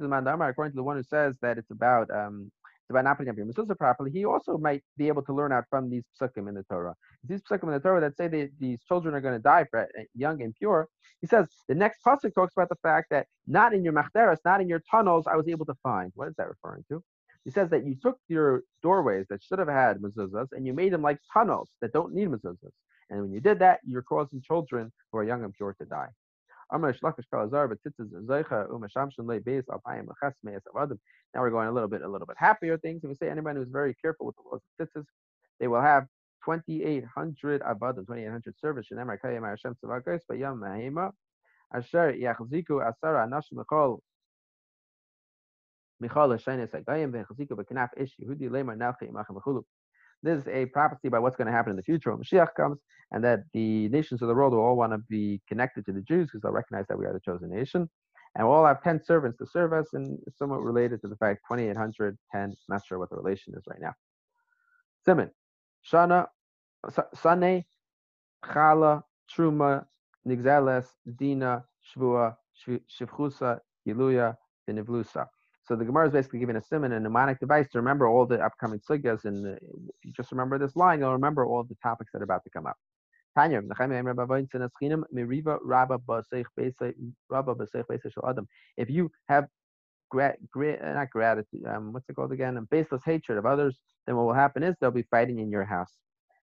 to 0.00 0.08
the 0.08 0.10
Mandamar, 0.14 0.48
according 0.48 0.72
to 0.72 0.76
the 0.76 0.82
one 0.82 0.96
who 0.96 1.02
says 1.02 1.34
that 1.42 1.58
it's 1.58 1.70
about 1.70 2.10
um, 2.10 2.50
it's 2.86 2.90
about 2.90 3.04
not 3.04 3.18
putting 3.18 3.30
up 3.30 3.36
your 3.36 3.46
mezuzah 3.46 3.76
properly, 3.76 4.12
he 4.12 4.24
also 4.24 4.56
might 4.56 4.82
be 4.96 5.08
able 5.08 5.22
to 5.22 5.34
learn 5.34 5.52
out 5.52 5.64
from 5.68 5.90
these 5.90 6.04
psukim 6.18 6.48
in 6.48 6.54
the 6.54 6.62
Torah. 6.70 6.94
These 7.28 7.42
psukim 7.42 7.64
in 7.64 7.72
the 7.72 7.80
Torah 7.80 8.00
that 8.00 8.16
say 8.16 8.28
that 8.28 8.50
these 8.60 8.82
children 8.84 9.14
are 9.14 9.20
going 9.20 9.34
to 9.34 9.42
die 9.42 9.66
for 9.70 9.80
uh, 9.80 10.02
young 10.14 10.40
and 10.40 10.54
pure, 10.54 10.88
he 11.20 11.26
says 11.26 11.48
the 11.68 11.74
next 11.74 11.98
pasuk 12.06 12.32
talks 12.32 12.54
about 12.56 12.68
the 12.68 12.78
fact 12.82 13.08
that 13.10 13.26
not 13.46 13.74
in 13.74 13.84
your 13.84 13.92
machteres, 13.92 14.38
not 14.44 14.60
in 14.60 14.68
your 14.68 14.82
tunnels, 14.90 15.26
I 15.26 15.36
was 15.36 15.48
able 15.48 15.66
to 15.66 15.74
find. 15.82 16.12
What 16.14 16.28
is 16.28 16.34
that 16.38 16.48
referring 16.48 16.84
to? 16.88 17.02
He 17.46 17.52
says 17.52 17.70
that 17.70 17.86
you 17.86 17.94
took 17.94 18.18
your 18.26 18.64
doorways 18.82 19.26
that 19.30 19.40
should 19.40 19.60
have 19.60 19.68
had 19.68 19.98
mezuzahs 20.00 20.48
and 20.50 20.66
you 20.66 20.72
made 20.74 20.92
them 20.92 21.02
like 21.02 21.20
tunnels 21.32 21.70
that 21.80 21.92
don't 21.92 22.12
need 22.12 22.28
mezuzahs. 22.28 22.72
And 23.08 23.22
when 23.22 23.32
you 23.32 23.38
did 23.38 23.60
that, 23.60 23.78
you're 23.86 24.02
causing 24.02 24.42
children 24.42 24.92
who 25.12 25.18
are 25.18 25.24
young 25.24 25.44
and 25.44 25.54
pure 25.54 25.72
to 25.78 25.84
die. 25.84 26.08
Now 26.72 26.78
we're 26.80 26.92
going 31.50 31.68
a 31.68 31.72
little 31.72 31.88
bit, 31.88 32.02
a 32.02 32.08
little 32.08 32.26
bit 32.26 32.36
happier 32.36 32.76
things. 32.78 33.04
If 33.04 33.10
we 33.10 33.14
say 33.14 33.30
anybody 33.30 33.60
who's 33.60 33.68
very 33.68 33.94
careful 33.94 34.26
with 34.26 34.34
the 34.34 34.42
laws 34.50 34.60
of 34.80 34.88
tzitzis, 34.88 35.06
they 35.60 35.68
will 35.68 35.80
have 35.80 36.08
2,800 36.44 37.62
abadim, 37.62 38.06
2,800 38.08 38.54
servants. 38.60 38.90
Asher 41.72 42.12
yachziku 42.12 42.82
asara 42.82 43.24
anashim 43.24 43.64
this 50.22 50.38
is 50.40 50.48
a 50.48 50.66
prophecy 50.66 51.08
about 51.08 51.22
what's 51.22 51.36
going 51.36 51.46
to 51.46 51.52
happen 51.52 51.70
in 51.70 51.76
the 51.76 51.82
future 51.82 52.10
when 52.10 52.22
Mashiach 52.22 52.48
comes, 52.56 52.78
and 53.12 53.22
that 53.24 53.40
the 53.52 53.88
nations 53.88 54.22
of 54.22 54.28
the 54.28 54.34
world 54.34 54.52
will 54.52 54.60
all 54.60 54.76
want 54.76 54.92
to 54.92 54.98
be 55.08 55.40
connected 55.48 55.86
to 55.86 55.92
the 55.92 56.02
Jews 56.02 56.26
because 56.26 56.42
they'll 56.42 56.52
recognize 56.52 56.86
that 56.88 56.98
we 56.98 57.06
are 57.06 57.12
the 57.12 57.20
chosen 57.20 57.50
nation. 57.50 57.88
And 58.34 58.46
we'll 58.46 58.56
all 58.56 58.66
have 58.66 58.82
10 58.82 59.02
servants 59.04 59.38
to 59.38 59.46
serve 59.46 59.72
us, 59.72 59.86
and 59.94 60.18
somewhat 60.36 60.62
related 60.62 61.00
to 61.02 61.08
the 61.08 61.16
fact 61.16 61.42
2,800, 61.48 62.18
10, 62.32 62.54
not 62.68 62.82
sure 62.86 62.98
what 62.98 63.10
the 63.10 63.16
relation 63.16 63.54
is 63.56 63.64
right 63.66 63.80
now. 63.80 63.94
Simon, 65.04 65.30
Shana, 65.90 66.26
Sane, 67.14 67.64
Chala, 68.44 69.02
Truma, 69.34 69.86
Nigzeles, 70.26 70.86
Dina, 71.18 71.64
Shvua, 71.94 72.36
Shivchusa, 72.66 73.60
Yiluya, 73.86 74.36
Vinivlusa. 74.68 75.26
So 75.66 75.74
the 75.74 75.84
Gemara 75.84 76.06
is 76.06 76.12
basically 76.12 76.38
giving 76.38 76.56
a 76.56 76.62
simon, 76.62 76.92
a 76.92 77.00
mnemonic 77.00 77.40
device 77.40 77.68
to 77.70 77.78
remember 77.78 78.06
all 78.06 78.24
the 78.24 78.40
upcoming 78.40 78.80
sugyas. 78.80 79.24
And 79.24 79.46
uh, 79.46 79.50
if 79.50 80.04
you 80.04 80.12
just 80.12 80.30
remember 80.30 80.58
this 80.58 80.76
line, 80.76 81.00
you'll 81.00 81.12
remember 81.12 81.44
all 81.44 81.64
the 81.64 81.76
topics 81.82 82.12
that 82.12 82.20
are 82.20 82.24
about 82.24 82.44
to 82.44 82.50
come 82.50 82.66
up. 82.66 82.76
If 88.76 88.90
you 88.90 89.10
have 89.28 89.46
gra- 90.08 90.36
gra- 90.52 90.94
not 90.94 91.10
gratitude, 91.10 91.66
um, 91.66 91.92
what's 91.92 92.08
it 92.08 92.14
called 92.14 92.32
again? 92.32 92.56
And 92.56 92.70
baseless 92.70 93.02
hatred 93.04 93.38
of 93.38 93.44
others, 93.44 93.80
then 94.06 94.16
what 94.16 94.26
will 94.26 94.34
happen 94.34 94.62
is 94.62 94.76
they'll 94.80 94.92
be 94.92 95.02
fighting 95.10 95.40
in 95.40 95.50
your 95.50 95.64
house. 95.64 95.92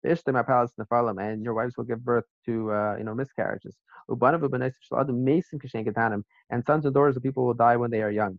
And 0.04 1.44
your 1.44 1.54
wives 1.54 1.76
will 1.76 1.84
give 1.84 2.04
birth 2.04 2.24
to 2.46 2.72
uh, 2.72 2.96
you 2.98 3.04
know 3.04 3.14
miscarriages. 3.14 3.76
And 4.08 4.20
sons 6.66 6.84
and 6.84 6.94
daughters 6.94 7.16
of 7.16 7.22
people 7.22 7.46
will 7.46 7.54
die 7.54 7.76
when 7.76 7.90
they 7.90 8.02
are 8.02 8.10
young. 8.10 8.38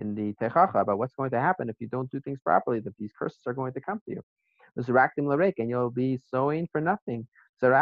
in 0.00 0.14
the 0.14 0.32
Techacha 0.34 0.80
about 0.80 0.98
what's 0.98 1.14
going 1.14 1.30
to 1.30 1.40
happen 1.40 1.68
if 1.68 1.76
you 1.78 1.88
don't 1.88 2.10
do 2.10 2.20
things 2.20 2.40
properly, 2.44 2.80
that 2.80 2.96
these 2.98 3.12
curses 3.18 3.42
are 3.46 3.54
going 3.54 3.72
to 3.74 3.80
come 3.80 4.00
to 4.06 4.12
you. 4.12 4.22
And 4.76 5.68
you'll 5.70 5.90
be 5.90 6.18
sowing 6.30 6.68
for 6.72 6.80
nothing. 6.80 7.26
So 7.60 7.72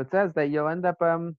it 0.00 0.10
says 0.10 0.32
that 0.34 0.50
you'll 0.50 0.68
end 0.68 0.84
up 0.86 1.00
um, 1.00 1.36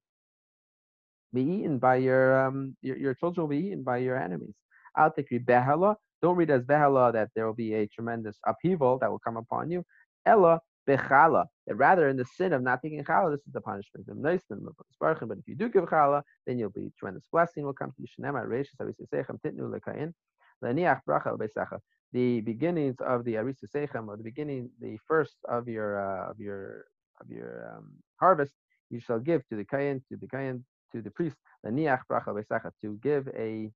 be 1.34 1.42
eaten 1.42 1.78
by 1.78 1.96
your, 1.98 2.48
um, 2.48 2.76
your 2.82 2.98
your 2.98 3.14
children 3.14 3.44
will 3.44 3.50
be 3.50 3.68
eaten 3.68 3.84
by 3.84 3.98
your 3.98 4.18
enemies. 4.18 4.56
Al 4.98 5.12
behala. 5.12 5.96
Don't 6.22 6.36
read 6.36 6.50
as 6.50 6.64
behala 6.64 7.14
that 7.14 7.30
there 7.36 7.46
will 7.46 7.54
be 7.54 7.74
a 7.76 7.88
tremendous 7.88 8.38
upheaval 8.46 8.98
that 9.00 9.10
will 9.10 9.20
come 9.20 9.38
upon 9.38 9.72
you. 9.72 9.84
Ella 10.26 10.60
bechala. 10.90 11.46
Rather, 11.68 12.10
in 12.10 12.18
the 12.18 12.26
sin 12.26 12.54
of 12.54 12.62
not 12.62 12.82
taking 12.82 13.04
challah, 13.04 13.32
this 13.32 13.46
is 13.48 13.54
the 13.54 13.62
punishment. 13.62 14.06
But 15.30 15.38
if 15.38 15.48
you 15.48 15.56
do 15.56 15.70
give 15.70 15.84
challah, 15.86 16.24
then 16.46 16.58
you'll 16.58 16.70
be 16.72 16.92
tremendous 16.98 17.24
blessing 17.32 17.64
will 17.64 17.74
come 17.74 17.92
to 17.92 18.02
you. 18.02 18.08
The 22.12 22.42
beginnings 22.42 22.96
of 23.02 23.24
the 23.24 23.36
arisa 23.36 23.68
sechem, 23.74 24.08
or 24.08 24.18
the 24.18 24.24
beginning, 24.24 24.72
the 24.82 24.98
first 25.08 25.36
of 25.48 25.68
your 25.68 25.90
uh, 26.02 26.32
of 26.32 26.40
your 26.40 26.86
of 27.22 27.30
your 27.30 27.72
um, 27.72 27.92
harvest, 28.20 28.54
you 28.90 29.00
shall 29.00 29.20
give 29.20 29.48
to 29.50 29.56
the 29.56 29.64
kain, 29.64 30.02
to 30.10 30.18
the 30.18 30.28
kain, 30.28 30.66
to 30.92 31.02
the 31.04 31.12
priest, 31.12 31.38
to 31.64 32.98
give 33.04 33.28
a 33.38 33.70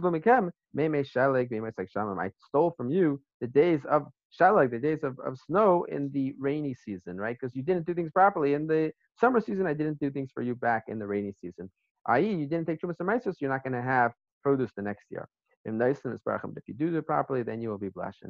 stole 2.49 2.75
from 2.77 2.91
you 2.91 3.21
the 3.41 3.47
days 3.47 3.81
of 3.89 4.07
shalag, 4.39 4.71
the 4.71 4.79
days 4.79 5.05
of, 5.05 5.19
of 5.21 5.39
snow 5.39 5.85
in 5.85 6.11
the 6.13 6.35
rainy 6.39 6.75
season, 6.75 7.19
right? 7.19 7.37
Because 7.39 7.55
you 7.55 7.63
didn't 7.63 7.87
do 7.87 7.95
things 7.95 8.11
properly 8.11 8.55
in 8.55 8.67
the 8.67 8.93
summer 9.19 9.41
season. 9.41 9.67
I 9.67 9.75
didn't 9.75 10.01
do 10.01 10.11
things 10.11 10.31
for 10.33 10.43
you 10.43 10.55
back 10.55 10.85
in 10.89 10.99
the 10.99 11.07
rainy 11.07 11.33
season. 11.41 11.71
I.e., 12.07 12.35
you 12.35 12.47
didn't 12.47 12.67
take 12.67 12.81
chumas 12.81 12.97
so 13.23 13.33
you're 13.41 13.51
not 13.51 13.63
going 13.63 13.75
to 13.75 13.83
have 13.83 14.13
produce 14.43 14.71
the 14.75 14.83
next 14.83 15.05
year. 15.11 15.29
If 15.65 16.63
you 16.67 16.75
do 16.75 16.97
it 16.97 17.07
properly, 17.07 17.43
then 17.43 17.61
you 17.61 17.69
will 17.69 17.79
be 17.79 17.91
blessed. 17.91 18.25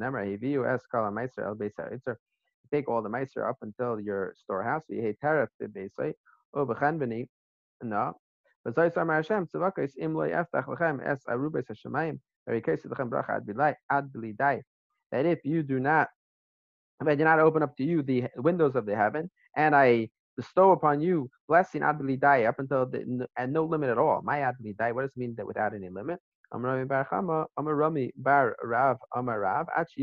Take 2.73 2.89
all 2.89 3.03
the 3.03 3.09
meiser 3.09 3.49
up 3.49 3.57
until 3.63 4.01
your 4.01 4.35
storehouse. 4.37 4.83
You. 4.89 5.15
No. 7.83 8.15
That 15.13 15.27
if 15.27 15.45
you 15.45 15.63
do 15.63 15.81
not, 15.81 16.09
if 17.01 17.09
I 17.09 17.15
do 17.15 17.25
not 17.25 17.41
open 17.41 17.63
up 17.63 17.77
to 17.77 17.85
you 17.85 18.03
the 18.03 18.25
windows 18.37 18.77
of 18.77 18.87
the 18.87 18.95
heaven, 18.95 19.31
and 19.57 19.75
I 19.75 20.11
bestow 20.37 20.73
upon 20.73 21.01
you 21.01 21.31
blessing 21.49 21.83
Ad 21.83 21.99
Bilidai 21.99 22.47
up 22.49 22.59
until 22.59 22.87
the, 22.87 23.27
and 23.37 23.53
no 23.53 23.65
limit 23.65 23.91
at 23.91 23.99
all. 23.99 24.21
My 24.23 24.41
Ad 24.41 24.57
Bilidai, 24.63 24.95
what 24.95 25.03
does 25.03 25.11
it 25.11 25.19
mean 25.19 25.35
that 25.37 25.47
without 25.47 25.75
any 25.75 25.89
limit? 25.89 26.21
Amar 26.53 26.85
Bar 26.85 27.07
Chama, 27.11 27.47
Amar 27.57 27.77
Rami 27.77 28.13
Bar 28.17 28.57
Rav, 28.63 28.99
Amar 29.15 29.41
Rav, 29.41 29.67
until 29.77 30.03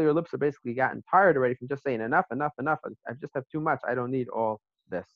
your 0.00 0.12
lips 0.12 0.34
are 0.34 0.38
basically 0.38 0.74
gotten 0.74 1.02
tired 1.10 1.36
already 1.36 1.54
from 1.54 1.68
just 1.68 1.82
saying 1.82 2.00
enough, 2.00 2.26
enough, 2.30 2.52
enough. 2.58 2.78
I 3.08 3.12
just 3.20 3.34
have 3.34 3.44
too 3.50 3.60
much. 3.60 3.80
I 3.88 3.94
don't 3.94 4.10
need 4.10 4.28
all 4.28 4.60
this. 4.88 5.06